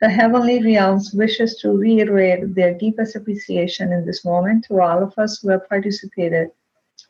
[0.00, 5.18] The heavenly realms wishes to reiterate their deepest appreciation in this moment to all of
[5.18, 6.50] us who have participated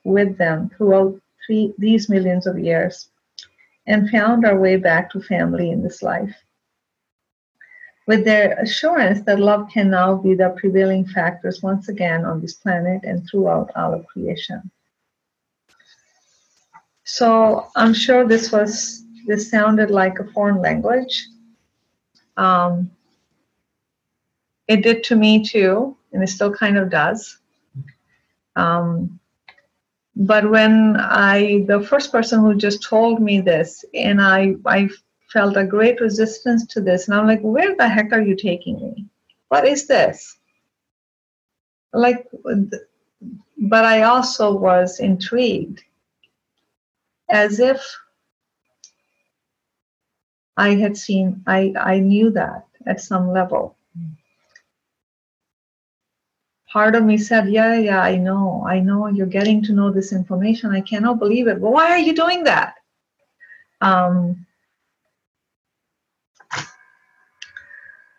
[0.04, 3.10] with them throughout three, these millions of years
[3.86, 6.34] and found our way back to family in this life
[8.06, 12.54] with their assurance that love can now be the prevailing factors once again on this
[12.54, 14.70] planet and throughout all of creation.
[17.04, 21.26] So I'm sure this was this sounded like a foreign language.
[22.36, 22.90] Um,
[24.68, 27.38] it did to me too, and it still kind of does.
[28.54, 29.18] Um,
[30.14, 34.88] but when I, the first person who just told me this, and I, I
[35.36, 37.08] felt a great resistance to this.
[37.08, 39.04] And I'm like, where the heck are you taking me?
[39.48, 40.38] What is this?
[41.92, 42.26] Like,
[43.58, 45.82] but I also was intrigued
[47.28, 47.84] as if
[50.56, 53.76] I had seen, I, I knew that at some level.
[56.72, 60.12] Part of me said, Yeah, yeah, I know, I know you're getting to know this
[60.14, 60.70] information.
[60.70, 61.60] I cannot believe it.
[61.60, 62.76] But why are you doing that?
[63.82, 64.45] Um,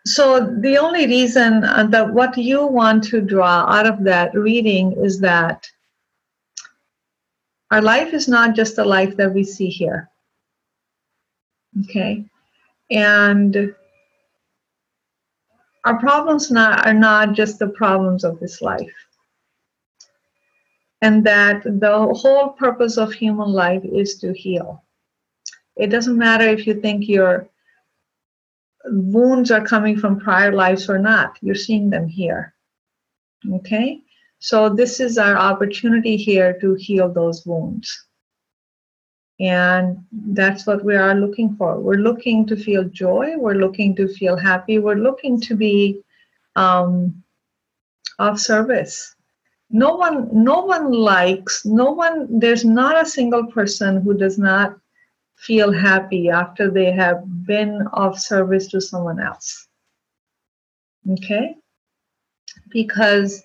[0.08, 4.92] so the only reason uh, that what you want to draw out of that reading
[5.04, 5.70] is that
[7.70, 10.08] our life is not just the life that we see here.
[11.84, 12.24] Okay?
[12.90, 13.74] And
[15.84, 18.94] our problems not, are not just the problems of this life.
[21.02, 24.82] And that the whole purpose of human life is to heal.
[25.76, 27.48] It doesn't matter if you think you're
[28.90, 31.38] wounds are coming from prior lives or not.
[31.40, 32.54] You're seeing them here.
[33.52, 34.00] Okay?
[34.40, 38.04] So, this is our opportunity here to heal those wounds.
[39.40, 41.78] And that's what we are looking for.
[41.78, 43.34] We're looking to feel joy.
[43.36, 44.78] We're looking to feel happy.
[44.78, 46.02] We're looking to be
[46.56, 47.22] um,
[48.18, 49.14] of service.
[49.70, 54.78] no one no one likes no one there's not a single person who does not
[55.38, 59.68] feel happy after they have been of service to someone else.
[61.10, 61.54] Okay?
[62.70, 63.42] Because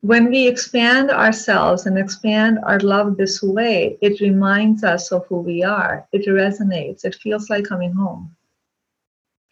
[0.00, 5.40] when we expand ourselves and expand our love this way it reminds us of who
[5.40, 6.06] we are.
[6.12, 7.04] It resonates.
[7.04, 8.34] It feels like coming home.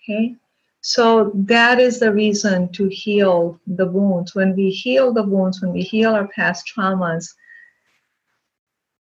[0.02, 0.36] Okay?
[0.80, 4.36] So that is the reason to heal the wounds.
[4.36, 7.34] When we heal the wounds, when we heal our past traumas,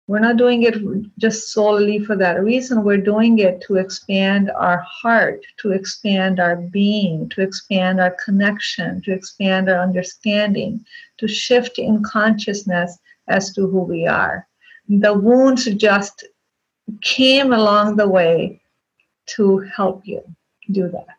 [0.08, 0.76] we're not doing it
[1.18, 2.84] just solely for that reason.
[2.84, 9.02] We're doing it to expand our heart, to expand our being, to expand our connection,
[9.04, 10.86] to expand our understanding,
[11.20, 12.98] to shift in consciousness
[13.28, 14.48] as to who we are.
[14.90, 16.26] The wounds just
[17.02, 18.62] came along the way
[19.38, 20.22] to help you
[20.72, 21.16] do that.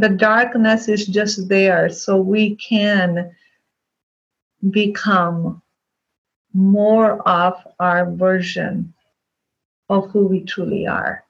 [0.00, 3.30] the darkness is just there so we can
[4.68, 5.62] become
[6.52, 8.92] more of our version
[9.88, 11.24] of who we truly are.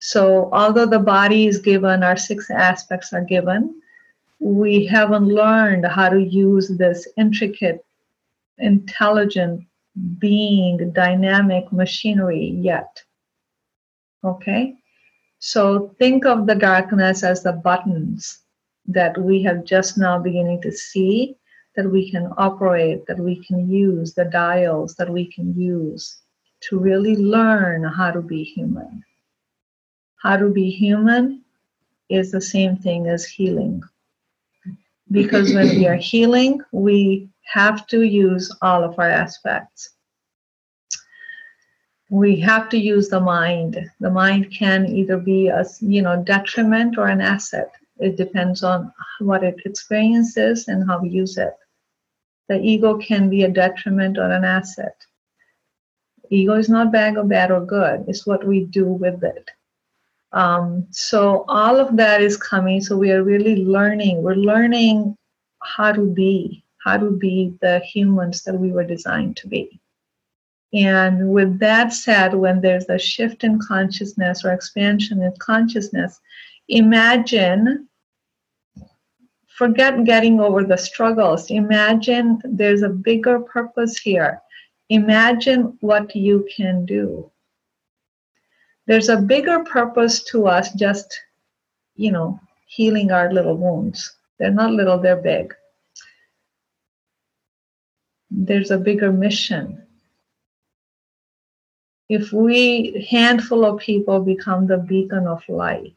[0.00, 3.80] So, although the body is given, our six aspects are given,
[4.38, 7.84] we haven't learned how to use this intricate,
[8.58, 9.66] intelligent
[10.18, 13.02] being, dynamic machinery yet.
[14.22, 14.76] Okay?
[15.40, 18.40] So think of the darkness as the buttons
[18.86, 21.36] that we have just now beginning to see
[21.78, 26.18] that we can operate, that we can use, the dials that we can use
[26.58, 29.04] to really learn how to be human.
[30.20, 31.44] How to be human
[32.08, 33.80] is the same thing as healing.
[35.12, 39.90] Because when we are healing, we have to use all of our aspects
[42.10, 46.96] we have to use the mind the mind can either be a you know detriment
[46.96, 48.90] or an asset it depends on
[49.20, 51.52] what it experiences and how we use it
[52.48, 54.96] the ego can be a detriment or an asset.
[56.30, 59.50] Ego is not bad or bad or good it's what we do with it.
[60.32, 65.16] Um, so all of that is coming so we are really learning we're learning
[65.62, 69.80] how to be how to be the humans that we were designed to be.
[70.72, 76.20] And with that said, when there's a shift in consciousness or expansion in consciousness,
[76.68, 77.88] imagine,
[79.58, 81.50] forget getting over the struggles.
[81.50, 84.40] Imagine there's a bigger purpose here.
[84.88, 87.28] Imagine what you can do.
[88.86, 91.20] There's a bigger purpose to us just,
[91.96, 94.16] you know, healing our little wounds.
[94.38, 95.52] They're not little, they're big.
[98.30, 99.82] There's a bigger mission
[102.08, 105.94] if we handful of people become the beacon of light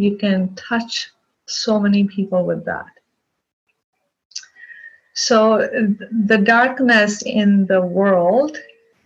[0.00, 1.10] you can touch
[1.46, 2.86] so many people with that
[5.14, 5.58] so
[6.28, 8.56] the darkness in the world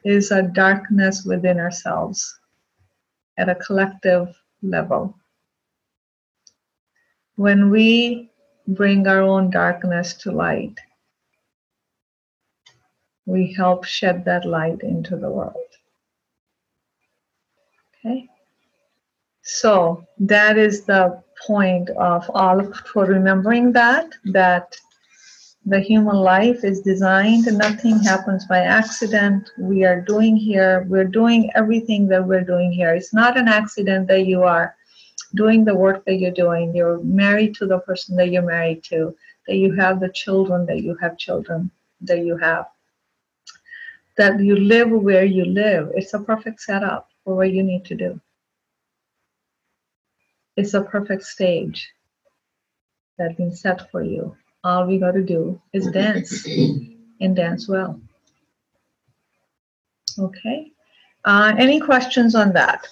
[0.05, 2.39] is a darkness within ourselves
[3.39, 4.29] at a collective
[4.63, 5.17] level
[7.37, 8.31] when we
[8.69, 10.79] bring our own darkness to light
[13.27, 15.57] we help shed that light into the world.
[18.07, 18.29] Okay?
[19.45, 24.77] So that is the point of all for remembering that, that
[25.67, 29.51] the human life is designed, and nothing happens by accident.
[29.59, 32.95] We are doing here, we're doing everything that we're doing here.
[32.95, 34.75] It's not an accident that you are
[35.35, 36.75] doing the work that you're doing.
[36.75, 39.15] You're married to the person that you're married to,
[39.47, 42.67] that you have the children that you have children that you have
[44.17, 45.91] that you live where you live.
[45.95, 48.21] It's a perfect setup for what you need to do.
[50.57, 51.91] It's a perfect stage
[53.19, 54.37] that's been set for you.
[54.63, 56.47] All we got to do is dance
[57.21, 58.01] and dance well.
[60.19, 60.71] Okay.
[61.25, 62.87] Uh, any questions on that?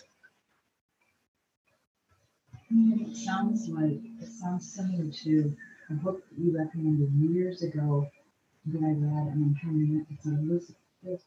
[2.71, 5.55] It sounds like, it sounds similar to
[5.91, 8.11] a book that you recommended years ago
[8.67, 11.25] that I read, and I'm trying to, remember- it's Elizabeth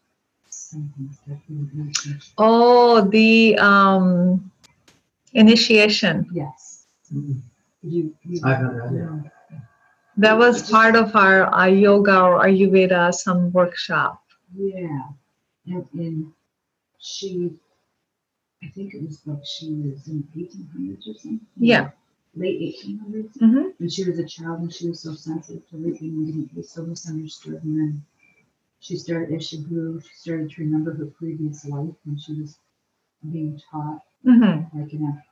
[0.50, 2.20] something, stuff in the nation.
[2.38, 4.52] Oh, the um,
[5.36, 6.28] initiation.
[6.34, 6.88] Yes.
[7.14, 7.42] Mm,
[7.84, 8.42] You, you.
[8.44, 8.94] I haven't read
[9.26, 9.32] it.
[10.18, 14.22] That was part of our, our yoga or Ayurveda some workshop.
[14.56, 15.10] Yeah,
[15.68, 16.34] and, and
[17.00, 17.52] she,
[18.64, 21.48] I think it was like she was in eighteen hundreds or something.
[21.58, 21.92] Yeah.
[22.36, 25.78] Late eighteen hundreds, hmm and she was a child and she was so sensitive to
[25.78, 27.64] everything and didn't be so misunderstood.
[27.64, 28.06] And then
[28.80, 32.60] she started, as she grew, she started to remember her previous life when she was
[33.32, 34.80] being taught Mm-hmm.
[34.80, 35.24] like in a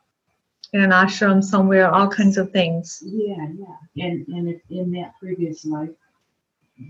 [0.74, 3.02] In an ashram somewhere, all kinds of things.
[3.04, 3.46] Yeah,
[3.94, 5.90] yeah, and, and in that previous life,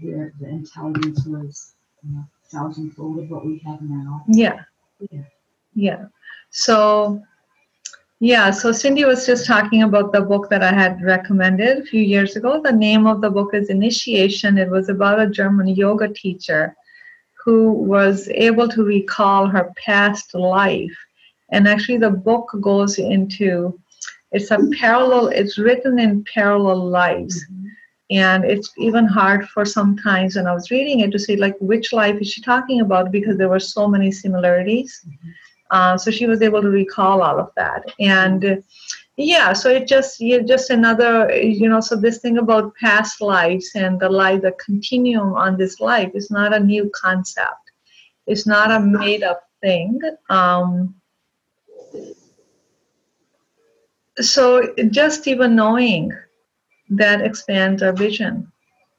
[0.00, 4.24] the, the intelligence was, you know, thousandfold of what we have now.
[4.28, 4.60] Yeah.
[5.10, 5.22] Yeah.
[5.74, 6.06] Yeah.
[6.50, 7.20] So,
[8.20, 12.00] yeah, so Cindy was just talking about the book that I had recommended a few
[12.00, 12.62] years ago.
[12.62, 14.56] The name of the book is Initiation.
[14.56, 16.74] It was about a German yoga teacher
[17.44, 20.96] who was able to recall her past life.
[21.54, 23.78] And actually, the book goes into
[24.32, 27.46] it's a parallel, it's written in parallel lives.
[28.10, 31.92] And it's even hard for sometimes when I was reading it to see like which
[31.92, 35.06] life is she talking about because there were so many similarities.
[35.70, 37.84] Uh, so she was able to recall all of that.
[38.00, 38.62] And
[39.16, 43.70] yeah, so it just you just another you know so this thing about past lives
[43.76, 47.70] and the life, the continuum on this life is not a new concept.
[48.26, 50.00] It's not a made up thing.
[50.28, 50.94] Um,
[54.20, 56.10] so just even knowing
[56.90, 58.50] that expands our vision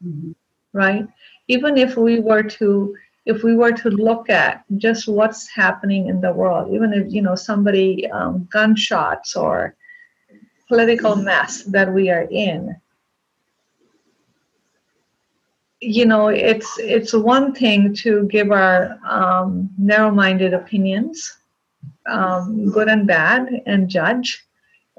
[0.03, 0.35] Mhm.
[0.73, 1.07] right
[1.47, 6.21] even if we were to if we were to look at just what's happening in
[6.21, 9.75] the world even if you know somebody um, gunshots or
[10.67, 12.75] political mess that we are in
[15.81, 21.37] you know it's it's one thing to give our um, narrow-minded opinions
[22.07, 24.43] um, good and bad and judge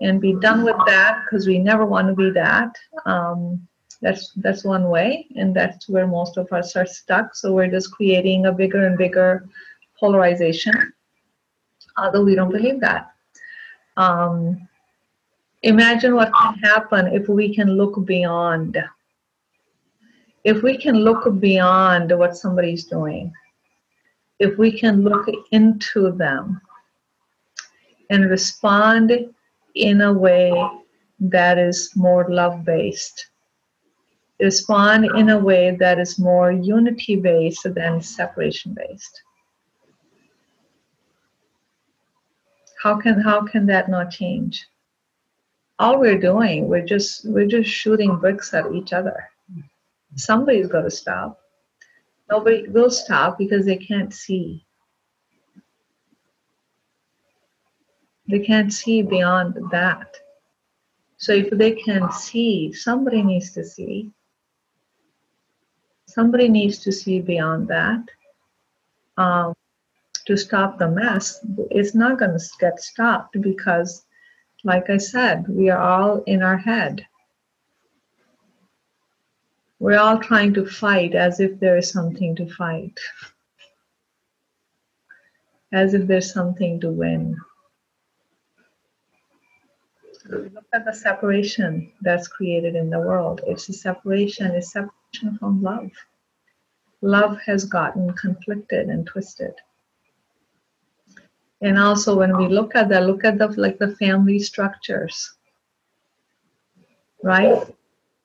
[0.01, 2.75] and be done with that because we never want to be that.
[3.07, 3.67] Um,
[4.03, 7.35] that's that's one way and that's where most of us are stuck.
[7.35, 9.49] So we're just creating a bigger and bigger
[9.99, 10.93] polarization.
[11.97, 13.13] Although we don't believe that.
[13.97, 14.69] Um,
[15.63, 18.77] imagine what can happen if we can look beyond.
[20.45, 23.33] If we can look beyond what somebody's doing.
[24.39, 26.61] If we can look into them
[28.11, 29.11] and respond
[29.77, 30.53] in a way
[31.21, 33.29] that is more love based.
[34.41, 39.23] Respond in a way that is more unity based than separation based.
[42.83, 44.67] How can how can that not change?
[45.79, 49.29] All we're doing, we're just we're just shooting bricks at each other.
[50.17, 51.41] Somebody's got to stop.
[52.31, 54.66] Nobody will stop because they can't see.
[58.29, 60.17] They can't see beyond that.
[61.19, 64.11] So if they can see, somebody needs to see.
[66.07, 68.05] Somebody needs to see beyond that
[69.17, 69.55] um,
[70.27, 71.45] to stop the mess.
[71.71, 74.05] It's not going to get stopped because,
[74.65, 77.07] like I said, we are all in our head.
[79.79, 82.99] We're all trying to fight as if there is something to fight,
[85.73, 87.37] as if there's something to win.
[90.29, 93.41] Look at the separation that's created in the world.
[93.47, 95.91] It's a separation, it's separation from love.
[97.01, 99.55] Love has gotten conflicted and twisted.
[101.61, 105.35] And also when we look at that, look at the like the family structures.
[107.23, 107.63] Right?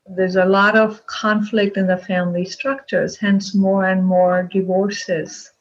[0.08, 5.52] There's a lot of conflict in the family structures, hence more and more divorces.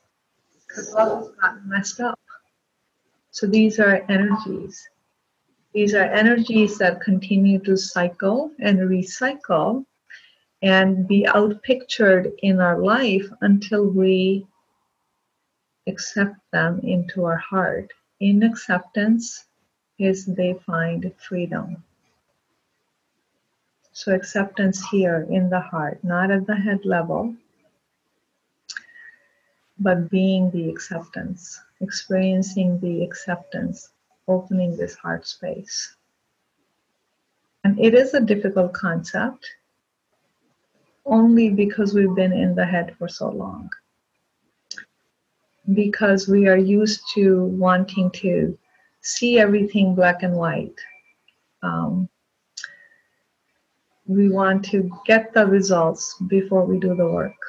[0.66, 2.18] Because love has gotten messed up.
[3.30, 4.88] So these are energies.
[5.72, 9.86] These are energies that continue to cycle and recycle
[10.62, 14.46] and be outpictured in our life until we
[15.86, 17.92] accept them into our heart.
[18.18, 19.46] In acceptance
[19.98, 21.84] is they find freedom.
[23.92, 27.34] So, acceptance here in the heart, not at the head level,
[29.78, 33.90] but being the acceptance, experiencing the acceptance
[34.30, 35.96] opening this heart space.
[37.64, 39.46] And it is a difficult concept
[41.04, 43.68] only because we've been in the head for so long.
[45.74, 48.56] Because we are used to wanting to
[49.02, 50.78] see everything black and white.
[51.62, 52.08] Um,
[54.06, 57.40] we want to get the results before we do the work.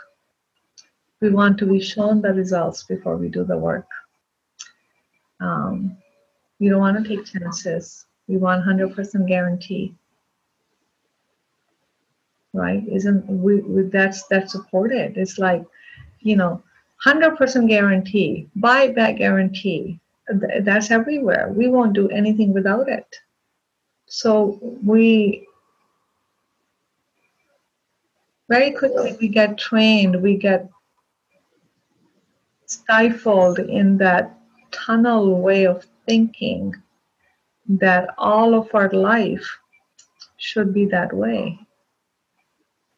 [1.21, 3.87] We want to be shown the results before we do the work.
[5.39, 5.97] Um,
[6.61, 8.05] we don't want to take chances.
[8.27, 9.95] You want 100% guarantee.
[12.53, 12.83] Right?
[12.87, 15.17] Isn't we, we that's that's supported.
[15.17, 15.65] It's like,
[16.19, 16.61] you know,
[17.05, 19.99] 100% guarantee, buy buyback guarantee.
[20.29, 21.51] Th- That's everywhere.
[21.51, 23.07] We won't do anything without it.
[24.05, 25.47] So we
[28.49, 30.69] very quickly we get trained, we get
[32.67, 34.37] stifled in that
[34.71, 36.75] tunnel way of thinking
[37.67, 39.47] that all of our life
[40.37, 41.59] should be that way.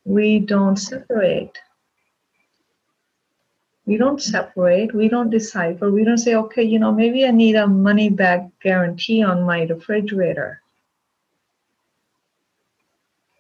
[0.06, 1.58] We don't separate.
[3.86, 4.94] We don't separate.
[4.94, 5.92] We don't decipher.
[5.92, 9.64] We don't say, okay, you know, maybe I need a money back guarantee on my
[9.64, 10.62] refrigerator,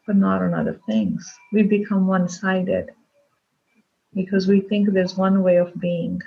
[0.05, 1.33] but not on other things.
[1.53, 2.91] We become one sided
[4.13, 6.21] because we think there's one way of being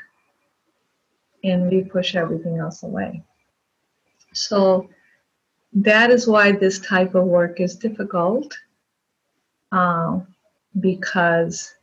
[1.46, 3.22] and we push everything else away.
[4.32, 4.88] So
[5.72, 8.54] that is why this type of work is difficult
[9.72, 10.20] uh,
[10.80, 11.74] because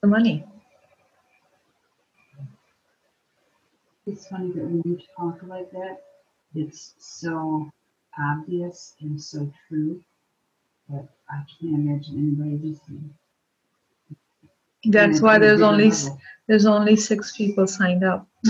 [0.00, 0.44] the money.
[4.06, 5.98] It's funny that when you talk like that,
[6.54, 7.70] it's so
[8.18, 10.02] obvious and so true
[10.88, 13.14] that I can't imagine anybody listening.
[14.84, 15.92] That's why there's only
[16.46, 18.26] there's only six people signed up.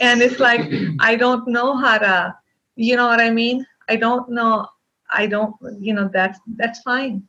[0.00, 0.70] and it's like
[1.00, 2.36] I don't know how to,
[2.76, 3.66] you know what I mean?
[3.88, 4.68] I don't know.
[5.12, 7.26] I don't, you know, that's that's fine,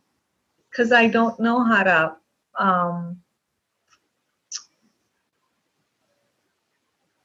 [0.70, 2.16] because I don't know how to.
[2.58, 3.20] Um,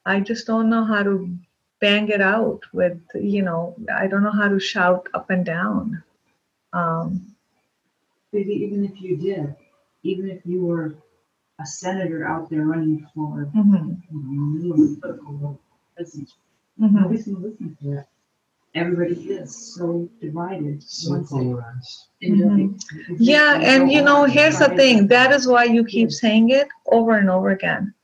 [0.06, 1.28] I just don't know how to
[1.81, 6.02] bang it out with, you know, I don't know how to shout up and down.
[6.73, 7.36] Um,
[8.32, 9.55] Maybe even if you did,
[10.02, 10.94] even if you were
[11.60, 15.60] a senator out there running for, mhm, you know, little political
[15.96, 16.36] presence,
[16.80, 16.92] mhm.
[16.92, 18.06] nobody's gonna listen to that.
[18.74, 20.82] Everybody is so divided.
[20.82, 22.06] So polarized.
[22.22, 22.80] and Mhm.
[22.90, 25.06] they- they- Yeah, and you know, on here's the thing.
[25.09, 27.94] That is why you keep saying it over and over again,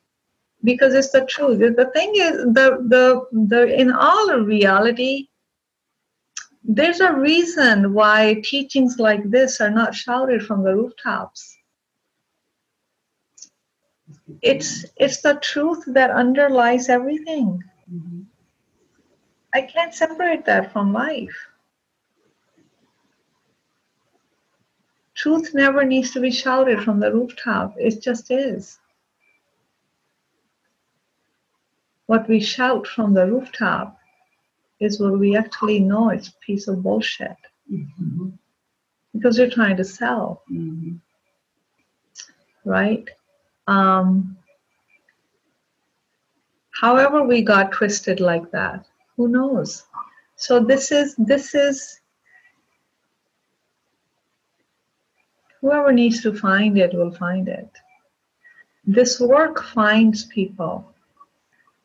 [0.62, 1.58] because it's the truth.
[1.58, 3.04] The thing is, the the
[3.52, 5.28] the in all reality,
[6.64, 11.56] there's a reason why teachings like this are not shouted from the rooftops.
[14.42, 17.62] It's it's the truth that underlies everything.
[17.92, 18.26] Mhm.
[19.54, 21.48] I can't separate that from life.
[25.14, 27.74] Truth never needs to be shouted from the rooftop.
[27.78, 28.78] It just is.
[32.06, 33.98] What we shout from the rooftop
[34.84, 37.36] is what we actually know it's a piece of bullshit
[37.70, 38.38] Mhm.
[39.12, 41.00] because you're trying to sell, Mhm.
[42.64, 43.08] right?
[43.66, 44.36] Um,
[46.80, 48.86] however, we got twisted like that,
[49.16, 49.84] who knows?
[50.36, 52.00] So this is this is
[55.60, 57.70] whoever needs to find it will find it.
[58.86, 60.92] This work finds people.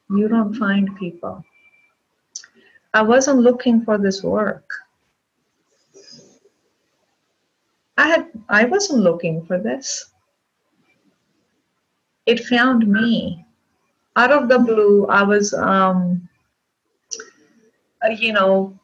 [0.09, 1.45] You don't find people.
[2.93, 4.69] I wasn't looking for this work.
[7.97, 10.05] I had I wasn't looking for this.
[12.25, 13.45] It found me.
[14.15, 16.27] Out of the blue, I was um
[18.03, 18.79] uh, you know,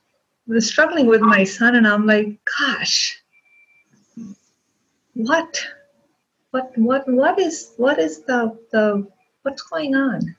[0.48, 3.22] was struggling with my son and I'm like, gosh,
[5.14, 5.66] what
[6.52, 9.08] what what what is what is the the
[9.42, 10.36] what's going on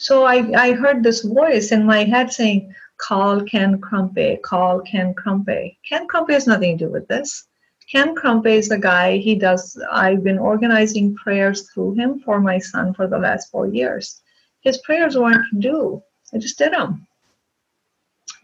[0.00, 0.36] so i
[0.66, 6.06] i heard this voice in my head saying call ken crumpe call ken crumpe ken
[6.08, 7.44] crumpe has nothing to do with this
[7.92, 12.58] ken crumpe is a guy he does i've been organizing prayers through him for my
[12.58, 14.22] son for the last four years
[14.60, 16.02] his prayers weren't due
[16.32, 17.06] i just did them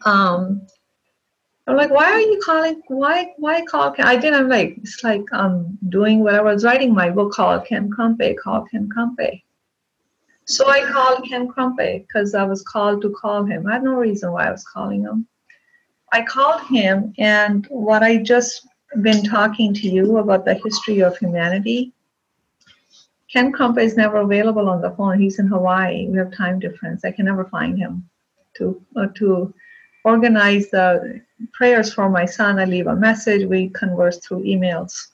[0.05, 0.61] um
[1.69, 2.81] I'm like, why are you calling?
[2.87, 3.91] Why, why call?
[3.91, 4.07] Ken?
[4.07, 7.67] I didn't I'm like, it's like um doing what I was writing my book called
[7.67, 9.43] Ken Crumpe, call Ken Crumpe.
[10.49, 13.67] So I called Ken Crumpe because I was called to call him.
[13.67, 15.27] I had no reason why I was calling him.
[16.13, 18.67] I called him, and what I just
[19.03, 21.93] been talking to you about the history of humanity.
[23.31, 25.21] Ken Crumpe is never available on the phone.
[25.21, 26.07] He's in Hawaii.
[26.07, 27.05] We have time difference.
[27.05, 28.09] I can never find him
[28.55, 29.53] to uh, to
[30.05, 31.21] organize the
[31.53, 32.61] prayers for my son.
[32.61, 33.49] I leave a message.
[33.49, 35.09] We converse through emails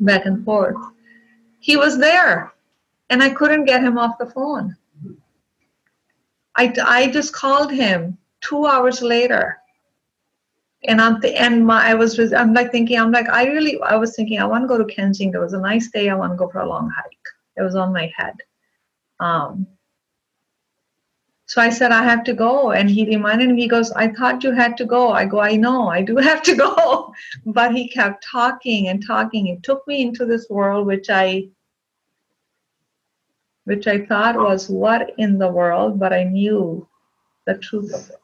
[0.00, 0.82] back and forth.
[1.60, 2.54] He was there
[3.10, 4.76] and I couldn't get him off the phone.
[6.56, 9.58] I, I just called him two hours later.
[10.84, 13.96] And I'm th- and my I was I'm like thinking I'm like I really I
[13.96, 15.40] was thinking I want to go to Kensington.
[15.40, 16.08] It was a nice day.
[16.08, 17.26] I want to go for a long hike.
[17.56, 18.34] It was on my head.
[19.18, 19.66] Um,
[21.46, 22.72] so I said, I have to go.
[22.72, 25.12] And he reminded me, he goes, I thought you had to go.
[25.12, 27.14] I go, I know, I do have to go.
[27.46, 29.46] But he kept talking and talking.
[29.46, 31.48] It took me into this world which I
[33.66, 36.86] which I thought was what in the world, but I knew
[37.46, 38.20] the truth of it.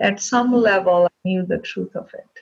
[0.00, 2.40] At some level, I knew the truth of it.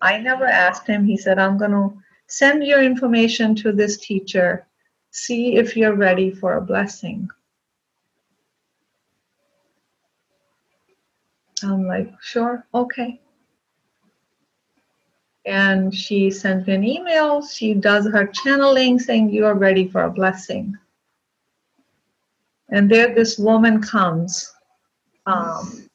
[0.00, 1.04] I never asked him.
[1.04, 1.92] He said, I'm going to
[2.28, 4.66] send your information to this teacher.
[5.10, 7.28] See if you're ready for a blessing.
[11.62, 13.20] I'm like, sure, okay.
[15.46, 17.46] And she sent me an email.
[17.46, 20.76] She does her channeling saying, You are ready for a blessing.
[22.68, 24.52] And there this woman comes.
[25.26, 25.88] Um,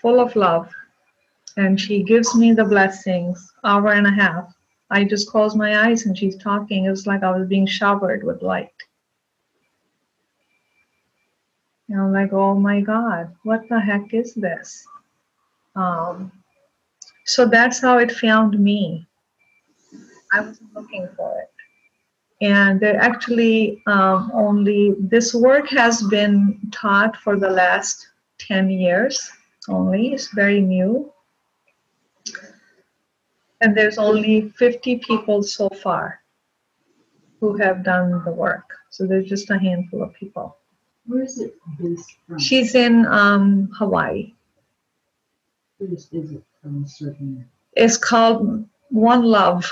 [0.00, 0.70] full of love.
[1.56, 4.52] And she gives me the blessings, hour and a half.
[4.90, 6.84] I just close my eyes and she's talking.
[6.84, 8.72] It was like I was being showered with light.
[11.92, 14.86] And I'm like, oh my God, what the heck is this?
[15.76, 16.32] Um,
[17.26, 19.06] so that's how it found me.
[20.32, 21.50] I wasn't looking for it.
[22.40, 28.08] And there actually um, only, this work has been taught for the last
[28.38, 29.30] 10 years
[29.68, 30.14] only.
[30.14, 31.12] It's very new.
[33.60, 36.20] And there's only 50 people so far
[37.38, 38.64] who have done the work.
[38.88, 40.56] So there's just a handful of people.
[41.06, 42.38] Where is it based from?
[42.38, 44.34] She's in um, Hawaii.
[45.78, 47.48] Where is it from certain?
[47.72, 49.70] It's called One Love.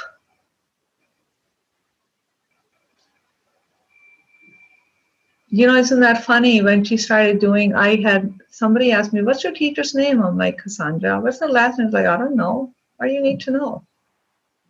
[5.52, 6.62] You know, isn't that funny?
[6.62, 10.58] When she started doing, I had somebody asked me, "What's your teacher's name?" I'm like,
[10.58, 11.88] "Cassandra." What's the last name?
[11.88, 12.72] It's like, I don't know.
[12.96, 13.82] Why do you need to know?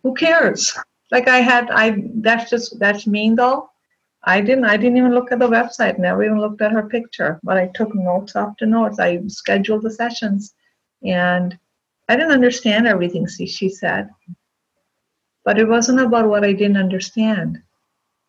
[0.03, 0.77] Who cares?
[1.11, 3.71] Like I had, I that's just that's mean though.
[4.25, 4.65] I didn't.
[4.65, 5.99] I didn't even look at the website.
[5.99, 7.41] Never even looked at her picture.
[7.43, 8.99] But I took notes after notes.
[8.99, 10.55] I scheduled the sessions,
[11.03, 11.59] and
[12.09, 14.11] I didn't understand everything she, she said.
[15.45, 17.63] But it wasn't about what I didn't understand.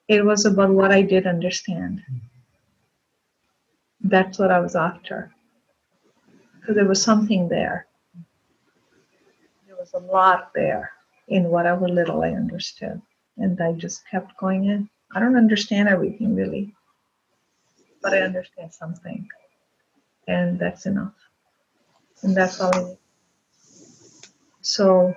[0.07, 2.01] It was about what I did understand.
[3.99, 5.31] That's what I was after.
[6.59, 7.87] Because there was something there.
[9.67, 10.91] There was a lot there
[11.27, 13.01] in whatever little I understood.
[13.37, 14.89] And I just kept going in.
[15.13, 16.73] I don't understand everything really,
[18.01, 19.27] but I understand something.
[20.27, 21.13] And that's enough.
[22.23, 22.97] And that's all I need.
[24.61, 25.15] So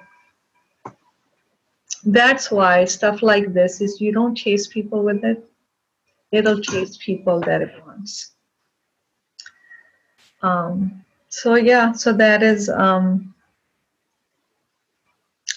[2.05, 5.45] that's why stuff like this is you don't chase people with it.
[6.33, 8.33] It'll chase people that it wants.
[10.43, 13.34] Um, so yeah, so that is um,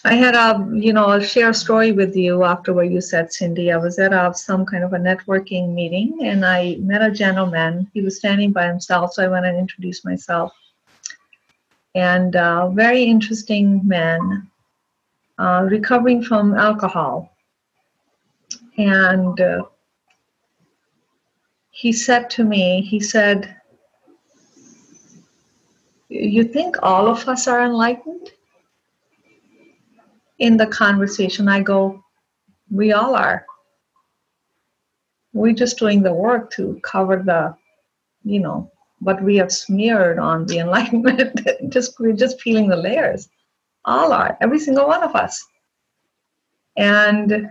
[0.07, 3.33] I had a, you know, I'll share a story with you after what you said,
[3.33, 3.73] Cindy.
[3.73, 7.91] I was at a, some kind of a networking meeting and I met a gentleman.
[7.93, 10.53] He was standing by himself, so I went and introduced myself.
[11.93, 14.49] And uh, very interesting man,
[15.37, 17.35] uh, recovering from alcohol.
[18.77, 19.65] And uh,
[21.71, 23.53] he said to me, he said,
[26.07, 28.31] You think all of us are enlightened?
[30.39, 32.03] In the conversation, I go,
[32.69, 33.45] we all are.
[35.33, 37.55] We're just doing the work to cover the,
[38.23, 41.41] you know, what we have smeared on the enlightenment.
[41.69, 43.29] just we're just peeling the layers.
[43.85, 45.45] All are, every single one of us.
[46.75, 47.49] And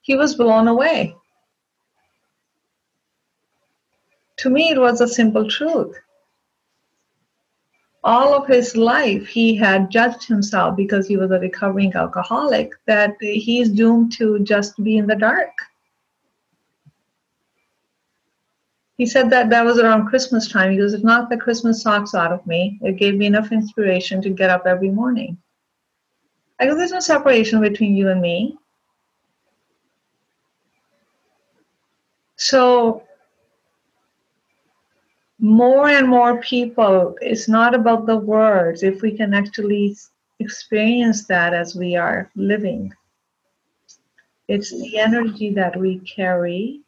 [0.00, 1.14] he was blown away.
[4.38, 5.94] To me, it was a simple truth
[8.02, 13.14] all of his life he had judged himself because he was a recovering alcoholic that
[13.20, 15.52] he's doomed to just be in the dark.
[18.96, 20.72] He said that that was around christmas time.
[20.72, 22.78] He goes it knocked the christmas socks out of me.
[22.82, 25.36] It gave me enough inspiration to get up every morning.
[26.58, 28.56] I go there's no separation between you and me.
[32.36, 33.02] So
[35.40, 39.96] more and more people, it's not about the words, if we can actually
[40.38, 42.92] experience that as we are living.
[44.48, 46.80] It's the energy that we carry.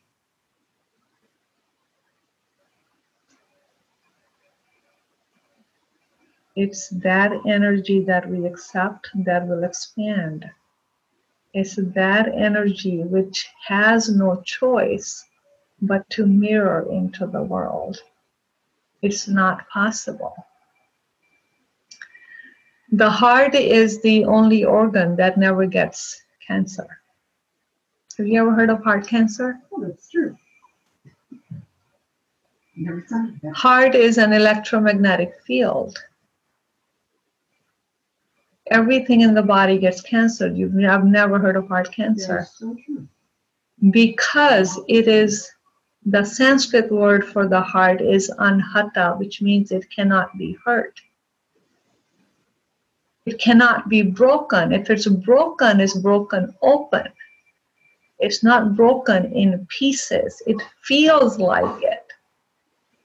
[6.55, 10.51] It's that energy that we accept that will expand.
[11.55, 15.25] It's that energy which has no choice
[15.81, 18.03] but to mirror into the world.
[19.03, 20.35] It's not possible.
[22.93, 26.87] The heart is the only organ that never gets cancer.
[28.19, 29.59] Have you ever heard of heart cancer?
[29.73, 30.37] Oh, that's true.
[32.77, 33.57] Never thought that.
[33.57, 35.99] Heart is an electromagnetic field.
[38.71, 40.49] Everything in the body gets cancer.
[40.49, 43.09] You've I've never heard of heart cancer That's so true.
[43.91, 45.51] because it is
[46.07, 51.01] The Sanskrit word for the heart is anahata, which means it cannot be hurt.
[53.25, 54.73] It cannot be broken.
[54.73, 57.07] If it's broken, it's broken open.
[58.19, 60.43] It's not broken in pieces.
[60.47, 62.07] It feels like it,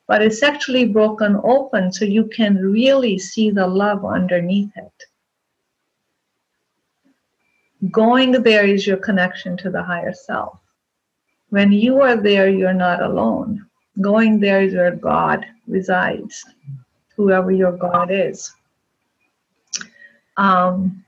[0.08, 5.04] but it's actually broken open so you can really see the love underneath it.
[7.92, 10.60] Going there is your connection to the higher self.
[11.50, 13.66] When you are there, you're not alone.
[14.02, 16.44] Going there is where God resides,
[17.16, 18.54] whoever your God is.
[20.36, 21.04] Um,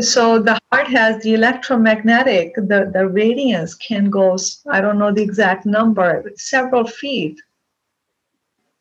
[0.00, 4.36] so the heart has the electromagnetic, the, the radiance can go,
[4.70, 7.40] I don't know the exact number, several feet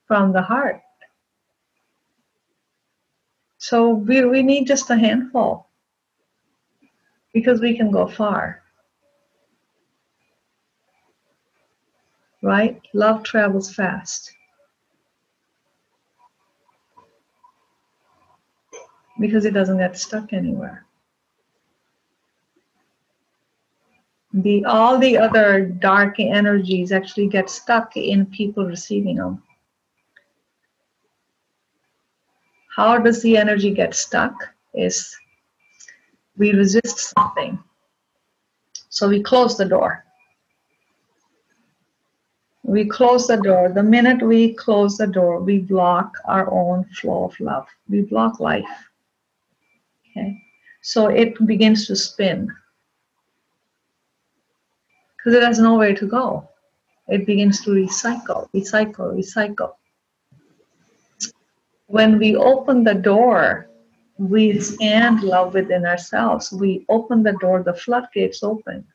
[0.06, 0.82] from the heart.
[3.58, 5.68] So we, we need just a handful
[7.34, 8.62] because we can go far.
[12.48, 12.82] Right?
[12.94, 14.32] Love travels fast.
[19.20, 20.86] Because it doesn't get stuck anywhere.
[24.32, 29.44] The all the other dark energies actually get stuck in people receiving them.
[32.74, 34.34] How does the energy get stuck?
[34.74, 35.14] Is
[36.38, 37.62] we resist something.
[38.88, 40.07] So we close the door.
[42.68, 43.70] We close the door.
[43.70, 47.66] The minute we close the door, we block our own flow of love.
[47.90, 48.90] We block life.
[50.12, 50.38] Okay.
[50.82, 52.52] So it begins to spin.
[55.16, 56.48] Because it has nowhere to go.
[57.08, 59.74] It begins to recycle, recycle, recycle.
[61.88, 63.68] When we open the door
[64.18, 66.52] we expand love within ourselves.
[66.52, 68.86] We open the door, the floodgates open.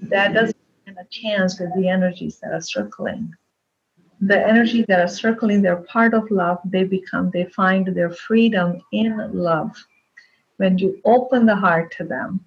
[0.00, 0.56] That doesn't
[0.96, 3.32] have a chance with the energies that are circling.
[4.20, 6.58] The energies that are circling, they're part of love.
[6.64, 9.72] They become, they find their freedom in love.
[10.56, 12.44] When you open the heart to them,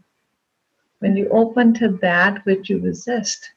[1.00, 3.52] when you open to that which you resist,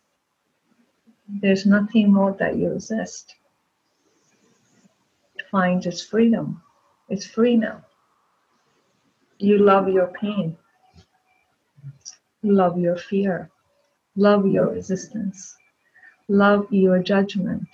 [1.41, 3.35] there's nothing more that you resist.
[5.37, 6.63] It finds its freedom.
[7.09, 7.85] It's free now.
[9.39, 10.57] You love your pain.
[12.43, 13.51] Love your fear.
[14.17, 15.57] Love your resistance.
[16.29, 17.69] Love your judgment.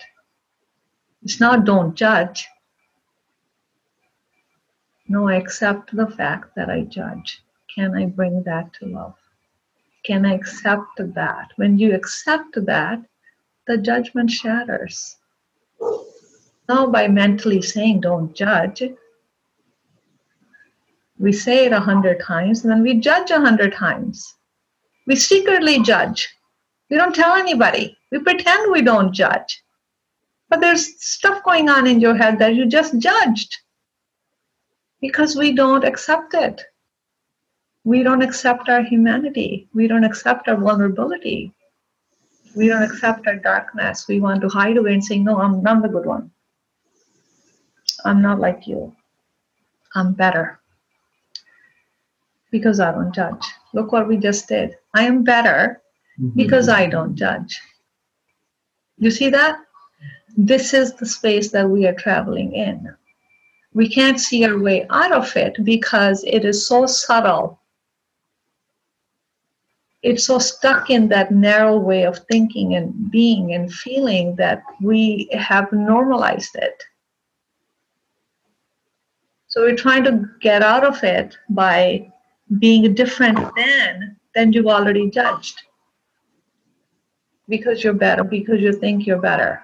[1.23, 2.47] It's not don't judge.
[5.07, 7.43] No, I accept the fact that I judge.
[7.73, 9.15] Can I bring that to love?
[10.03, 11.49] Can I accept that?
[11.55, 12.99] When you accept that,
[13.67, 15.17] the judgment shatters.
[16.69, 18.83] Not by mentally saying don't judge,
[21.19, 24.35] we say it a hundred times and then we judge a hundred times.
[25.07, 26.27] We secretly judge.
[26.89, 27.97] We don't tell anybody.
[28.11, 29.63] We pretend we don't judge.
[30.49, 33.57] But there's stuff going on in your head that you just judged
[35.01, 36.61] because we don't accept it.
[37.83, 39.69] We don't accept our humanity.
[39.73, 41.53] We don't accept our vulnerability.
[42.55, 44.07] We don't accept our darkness.
[44.07, 46.31] We want to hide away and say, No, I'm not the good one.
[48.03, 48.93] I'm not like you.
[49.95, 50.59] I'm better
[52.51, 53.45] because I don't judge.
[53.77, 54.75] Look what we just did.
[54.95, 55.83] I am better
[56.19, 56.35] mm-hmm.
[56.35, 57.61] because I don't judge.
[58.97, 59.59] You see that?
[60.35, 62.91] This is the space that we are traveling in.
[63.75, 67.59] We can't see our way out of it because it is so subtle.
[70.01, 75.29] It's so stuck in that narrow way of thinking and being and feeling that we
[75.33, 76.83] have normalized it.
[79.45, 82.11] So we're trying to get out of it by
[82.59, 85.63] being different than then you've already judged.
[87.49, 89.61] Because you're better because you think you're better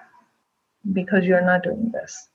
[0.92, 2.28] because you're not doing this.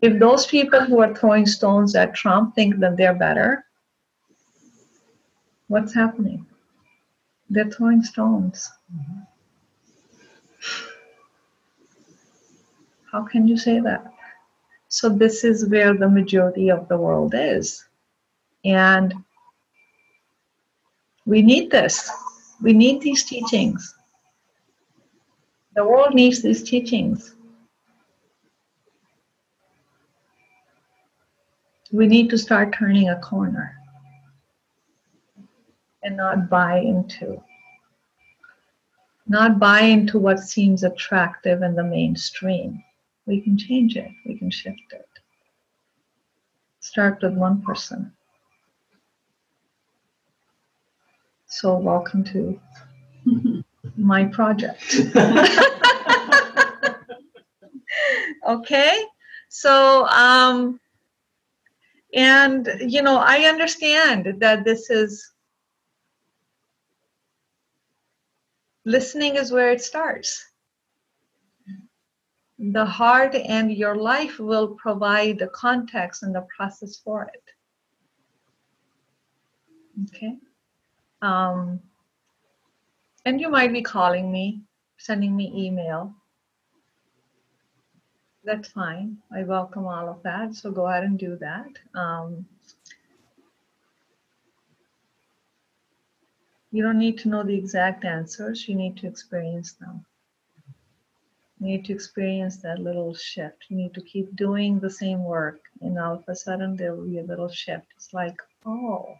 [0.00, 3.64] If those people who are throwing stones at trump think that they're better
[5.68, 6.44] what's happening?
[7.48, 8.70] They're throwing stones.
[8.94, 9.20] Mm-hmm.
[13.12, 14.02] how can you say that
[14.92, 17.82] so this is where the majority of the world is.
[18.62, 19.14] And
[21.24, 22.10] we need this.
[22.60, 23.94] We need these teachings.
[25.74, 27.34] The world needs these teachings.
[31.90, 33.74] We need to start turning a corner
[36.02, 37.42] and not buy into
[39.26, 42.82] not buy into what seems attractive in the mainstream
[43.26, 45.08] we can change it, we can shift it.
[46.80, 48.12] Start with one person.
[51.46, 52.60] So welcome to
[53.96, 54.96] my project.
[58.48, 59.04] okay,
[59.48, 60.80] so um,
[62.14, 65.32] and you know I understand that this is
[68.84, 70.51] listening is where it starts.
[72.64, 77.42] The heart and your life will provide the context and the process for it.
[80.04, 80.36] Okay.
[81.22, 81.80] Um,
[83.24, 84.60] and you might be calling me,
[84.96, 86.14] sending me email.
[88.44, 89.18] That's fine.
[89.34, 90.54] I welcome all of that.
[90.54, 91.68] So go ahead and do that.
[91.96, 92.46] Um,
[96.70, 98.68] you don't need to know the exact answers.
[98.68, 100.04] You need to experience them.
[101.62, 103.66] You need to experience that little shift.
[103.68, 107.06] You need to keep doing the same work, and all of a sudden there will
[107.06, 107.86] be a little shift.
[107.94, 108.34] It's like,
[108.66, 109.16] oh,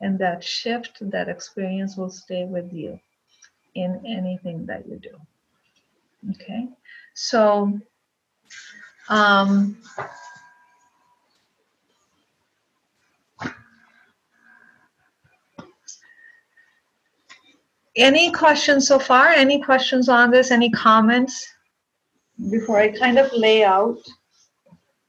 [0.00, 3.00] and that shift, that experience will stay with you
[3.74, 5.18] in anything that you do.
[6.30, 6.68] Okay,
[7.12, 7.80] so
[9.08, 9.78] um,
[17.98, 19.28] any questions so far?
[19.28, 20.50] Any questions on this?
[20.50, 21.46] Any comments
[22.50, 23.98] before I kind of lay out?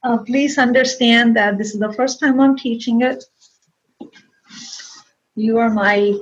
[0.03, 3.23] Uh, please understand that this is the first time I'm teaching it.
[5.35, 6.15] You are my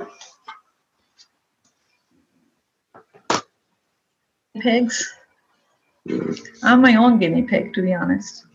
[4.59, 5.13] pigs.
[6.63, 8.45] I'm my own guinea pig, to be honest.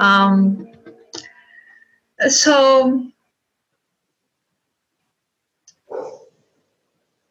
[0.00, 0.68] Um,
[2.28, 3.06] so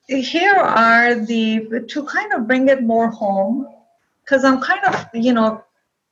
[0.08, 3.68] here are the to kind of bring it more home
[4.24, 5.62] because i'm kind of you know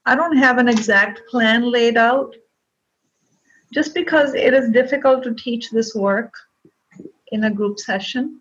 [0.05, 2.35] i don't have an exact plan laid out.
[3.73, 6.33] Just because it is difficult to teach this work
[7.31, 8.39] in a group session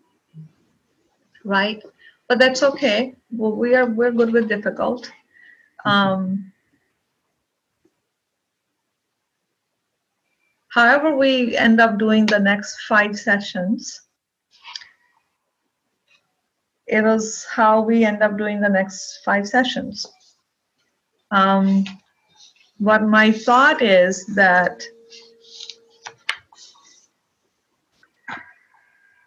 [1.45, 1.81] right?
[2.27, 3.15] But that's okay.
[3.31, 5.09] Well we are we're good with difficult.
[5.85, 6.51] Um,
[10.69, 14.01] however we end up doing the next five sessions
[16.87, 20.05] it was how we end up doing the next five sessions.
[21.31, 21.83] Um,
[22.77, 24.83] what my thought is that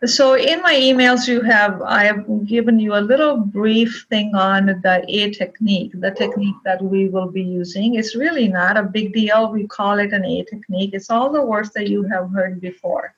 [0.04, 4.66] so in my emails you have i have given you a little brief thing on
[4.66, 7.96] the a technique the technique that we will be using.
[7.96, 9.50] It's really not a big deal.
[9.50, 10.90] We call it an a technique.
[10.92, 13.14] It's all the words that you have heard before.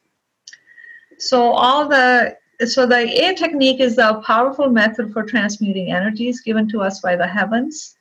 [1.19, 2.37] So all the
[2.69, 7.16] so the A technique is a powerful method for transmuting energies given to us by
[7.16, 7.97] the heavens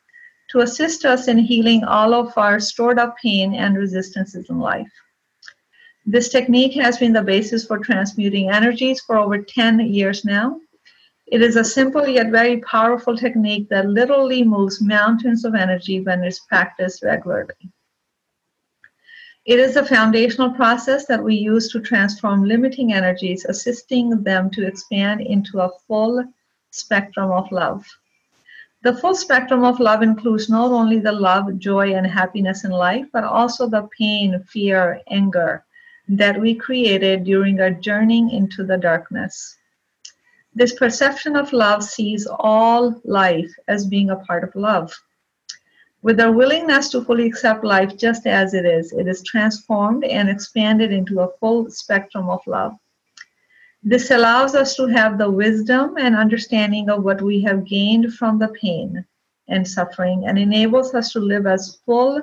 [0.50, 4.92] to assist us in healing all of our stored up pain and resistances in life.
[6.06, 10.60] This technique has been the basis for transmuting energies for over 10 years now.
[11.28, 16.24] It is a simple yet very powerful technique that literally moves mountains of energy when
[16.24, 17.72] it's practiced regularly.
[19.50, 24.68] It is a foundational process that we use to transform limiting energies, assisting them to
[24.68, 26.24] expand into a full
[26.70, 27.84] spectrum of love.
[28.84, 33.08] The full spectrum of love includes not only the love, joy, and happiness in life,
[33.12, 35.66] but also the pain, fear, anger
[36.10, 39.58] that we created during our journey into the darkness.
[40.54, 44.94] This perception of love sees all life as being a part of love.
[46.02, 50.30] With our willingness to fully accept life just as it is, it is transformed and
[50.30, 52.78] expanded into a full spectrum of love.
[53.84, 58.40] This allows us to have the wisdom and understanding of what we have gained from
[58.40, 59.06] the pain
[59.50, 62.22] and suffering and enables us to live as full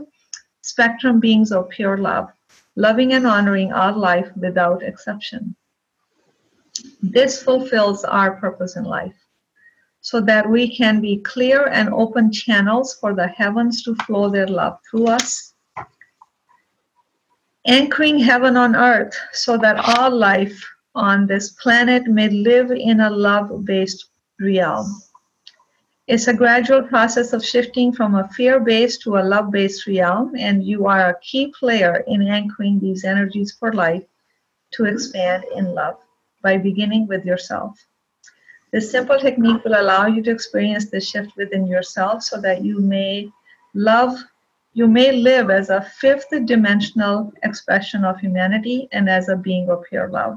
[0.63, 2.31] spectrum beings of pure love,
[2.77, 5.55] loving and honoring our life without exception.
[7.03, 9.26] This fulfills our purpose in life
[10.07, 14.47] so that we can be clear and open channels for the heavens to flow their
[14.47, 15.53] love through us.
[17.67, 20.65] Anchoring heaven on earth so that all life
[20.95, 24.87] on this planet may live in a love based realm.
[26.07, 30.37] It's a gradual process of shifting from a fear based to a love based realm,
[30.39, 34.05] and you are a key player in anchoring these energies for life
[34.75, 35.97] to expand in love
[36.43, 37.77] by beginning with yourself.
[38.73, 42.81] This simple technique will allow you to experience the shift within yourself so that you
[42.81, 43.31] may
[43.75, 44.19] love,
[44.73, 49.85] you may live as a fifth dimensional expression of humanity and as a being of
[49.89, 50.37] pure love.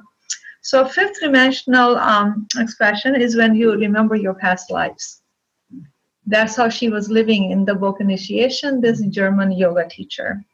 [0.61, 5.21] So, fifth dimensional um, expression is when you remember your past lives.
[6.25, 10.45] That's how she was living in the book Initiation, this German yoga teacher.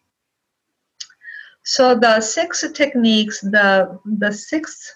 [1.65, 4.95] So the six techniques, the the six,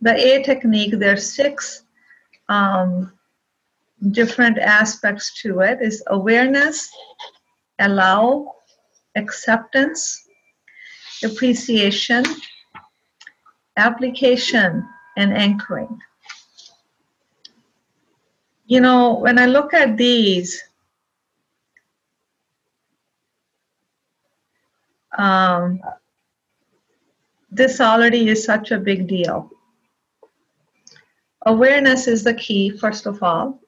[0.00, 1.84] the A technique, there's six
[2.48, 3.12] um,
[4.10, 5.78] different aspects to it.
[5.80, 6.88] Is awareness,
[7.78, 8.54] allow,
[9.16, 10.26] acceptance,
[11.24, 12.24] appreciation,
[13.76, 14.86] application,
[15.16, 15.98] and anchoring.
[18.66, 20.62] You know, when I look at these,
[25.18, 25.80] um,
[27.50, 29.50] this already is such a big deal.
[31.46, 33.60] Awareness is the key, first of all.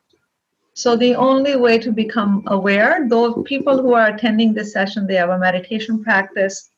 [0.75, 5.17] So the only way to become aware, those people who are attending this session, they
[5.17, 6.71] have a meditation practice,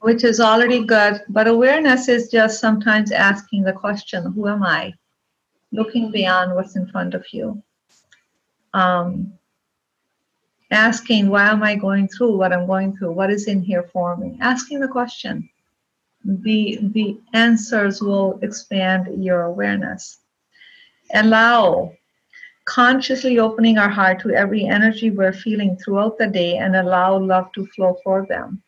[0.00, 1.22] which is already good.
[1.28, 4.94] But awareness is just sometimes asking the question, who am I?
[5.72, 7.62] Looking beyond what's in front of you.
[8.74, 9.32] Um,
[10.70, 13.12] asking, why am I going through what I'm going through?
[13.12, 14.36] What is in here for me?
[14.40, 15.48] Asking the question.
[16.24, 20.18] The, the answers will expand your awareness
[21.12, 21.92] allow
[22.64, 27.52] consciously opening our heart to every energy we're feeling throughout the day and allow love
[27.52, 28.62] to flow for them.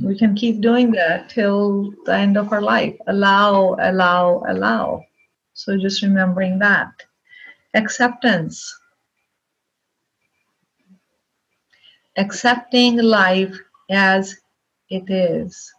[0.00, 2.94] We can keep doing that till the end of our life.
[3.06, 5.02] Allow, allow, allow.
[5.54, 6.92] So just remembering that.
[7.74, 8.78] Acceptance.
[12.16, 13.56] Accepting life
[13.90, 14.36] as
[14.90, 15.72] it is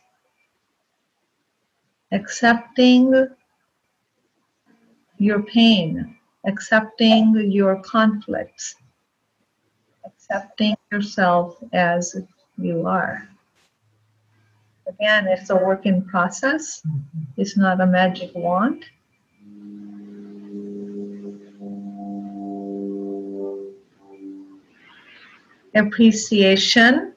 [2.12, 3.28] accepting
[5.18, 6.16] your pain,
[6.46, 8.76] accepting your conflicts,
[10.06, 12.16] accepting yourself as
[12.58, 13.28] you are.
[14.88, 17.00] Again, it's a work in process, mm-hmm.
[17.36, 18.86] it's not a magic wand.
[25.76, 27.14] Appreciation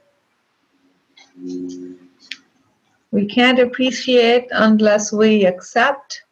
[3.12, 6.22] we can't appreciate unless we accept.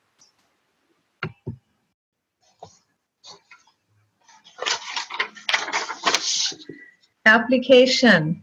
[7.27, 8.43] Application.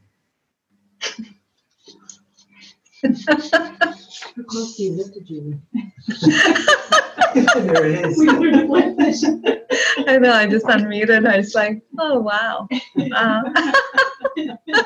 [3.01, 3.43] How
[4.47, 5.59] close do you live to Julie?
[7.35, 8.05] There it
[8.99, 9.25] is.
[10.05, 10.25] We learned to play fish.
[10.25, 11.27] I know, I just unmuted.
[11.27, 12.67] I was like, oh, wow.
[13.13, 13.41] Uh,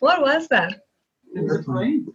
[0.00, 0.82] what was that?
[1.34, 2.06] It was a plane.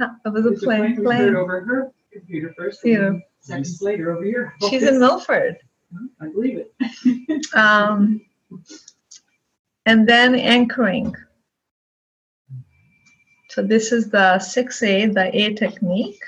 [0.00, 0.94] It was a plane.
[0.94, 1.36] Heard plane.
[1.36, 3.12] over her computer first, Yeah.
[3.40, 4.54] seconds later over here.
[4.68, 5.56] She's in Milford.
[6.20, 7.46] I believe it.
[7.54, 8.20] Um,
[9.86, 11.14] and then anchoring.
[13.48, 16.22] So this is the 6A, the A technique.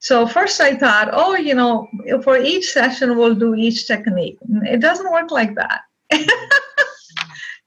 [0.00, 1.88] So first I thought, oh, you know,
[2.22, 4.38] for each session we'll do each technique.
[4.62, 5.80] It doesn't work like that.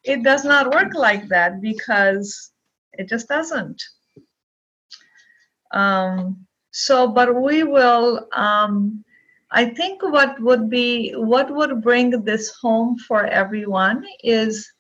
[0.03, 2.51] it does not work like that because
[2.93, 3.81] it just doesn't.
[5.73, 9.03] Um, so, but we will, um,
[9.51, 14.71] I think what would be, what would bring this home for everyone is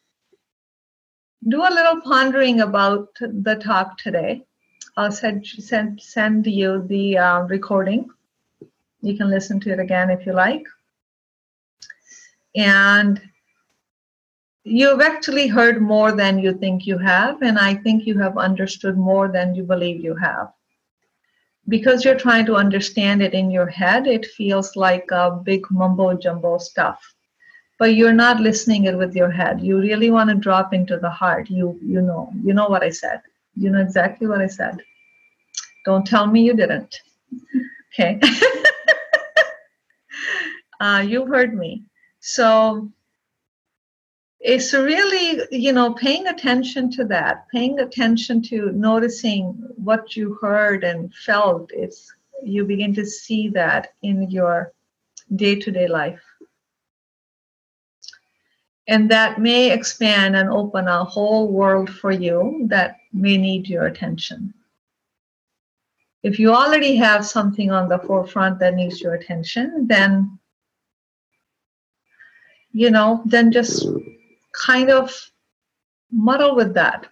[1.49, 4.45] do a little pondering about the talk today.
[4.97, 8.09] I'll send, send, send you the uh, recording.
[9.01, 10.65] You can listen to it again if you like.
[12.55, 13.21] And
[14.63, 18.97] you've actually heard more than you think you have, and I think you have understood
[18.97, 20.51] more than you believe you have
[21.67, 26.13] because you're trying to understand it in your head, it feels like a big mumbo
[26.13, 27.15] jumbo stuff.
[27.79, 29.61] But you're not listening it with your head.
[29.61, 31.49] You really want to drop into the heart.
[31.49, 33.21] You you know you know what I said.
[33.55, 34.77] You know exactly what I said.
[35.85, 36.95] Don't tell me you didn't.
[37.93, 38.19] Okay.
[40.79, 41.83] uh, you heard me.
[42.19, 42.91] So
[44.41, 50.83] it's really you know paying attention to that paying attention to noticing what you heard
[50.83, 52.11] and felt it's
[52.43, 54.73] you begin to see that in your
[55.35, 56.23] day-to-day life
[58.87, 63.85] and that may expand and open a whole world for you that may need your
[63.85, 64.53] attention.
[66.23, 70.37] If you already have something on the forefront that needs your attention then
[72.73, 73.85] you know then just
[74.53, 75.11] kind of
[76.11, 77.07] muddle with that,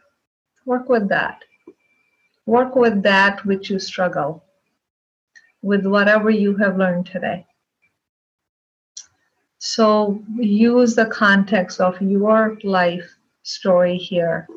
[0.66, 1.44] work with that,
[2.46, 4.44] work with that which you struggle,
[5.62, 7.46] with whatever you have learned today.
[9.58, 13.10] So use the context of your life
[13.44, 14.48] story here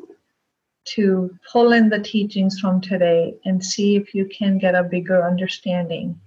[0.85, 5.25] to pull in the teachings from today and see if you can get a bigger
[5.25, 6.19] understanding.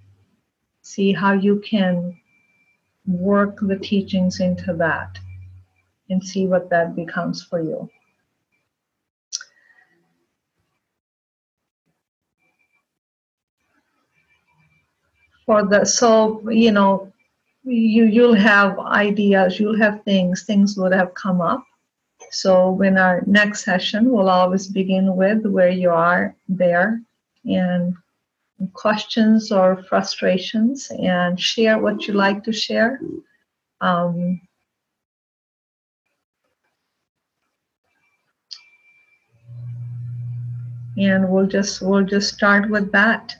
[0.81, 2.17] See how you can
[3.05, 5.17] work the teachings into that
[6.09, 7.89] and see what that becomes for you.
[15.45, 17.13] For the so you know
[17.63, 21.63] you you'll have ideas, you'll have things, things would have come up.
[22.31, 27.01] So when our next session, we'll always begin with where you are there
[27.45, 27.95] and
[28.73, 32.99] questions or frustrations and share what you like to share.
[33.81, 34.41] Um,
[40.97, 43.35] and we'll just we'll just start with that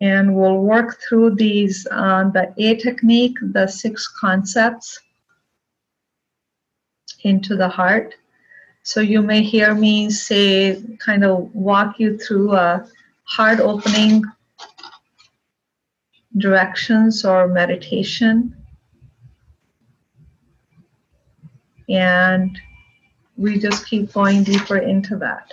[0.00, 5.00] and we'll work through these uh, the a technique the six concepts
[7.24, 8.14] into the heart.
[8.82, 12.86] So you may hear me say kind of walk you through a
[13.24, 14.24] heart opening
[16.36, 18.54] directions or meditation.
[21.88, 22.58] And
[23.36, 25.52] we just keep going deeper into that